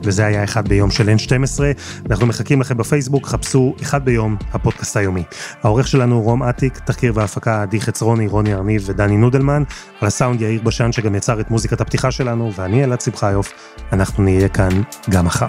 וזה 0.04 0.26
היה 0.26 0.44
אחד 0.44 0.68
ביום 0.68 0.90
של 0.90 1.08
N12. 1.08 1.60
אנחנו 2.10 2.26
מחכים 2.26 2.60
לכם 2.60 2.76
בפייסבוק, 2.76 3.26
חפשו 3.26 3.74
אחד 3.82 4.04
ביום, 4.04 4.36
הפודקאסט 4.52 4.96
היומי. 4.96 5.22
העורך 5.62 5.88
שלנו 5.88 6.22
רום 6.22 6.42
אטיק, 6.42 6.78
תחקיר 6.78 7.12
והפקה 7.14 7.62
עדי 7.62 7.80
חצרוני, 7.80 8.26
רוני 8.26 8.54
ארניב 8.54 8.82
ודני 8.86 9.16
נודלמן, 9.16 9.62
על 10.00 10.08
הסאונד 10.08 10.40
יאיר 10.40 10.62
בשן 10.62 10.92
שגם 10.92 11.14
יצר 11.14 11.40
את 11.40 11.50
מוזיקת 11.50 11.80
הפתיחה 11.80 12.10
שלנו, 12.10 12.52
ואני 12.54 12.84
אלעד 12.84 13.00
שמחיוף, 13.00 13.52
אנחנו 13.92 14.22
נהיה 14.22 14.48
כאן 14.48 14.82
גם 15.10 15.24
מחר. 15.24 15.48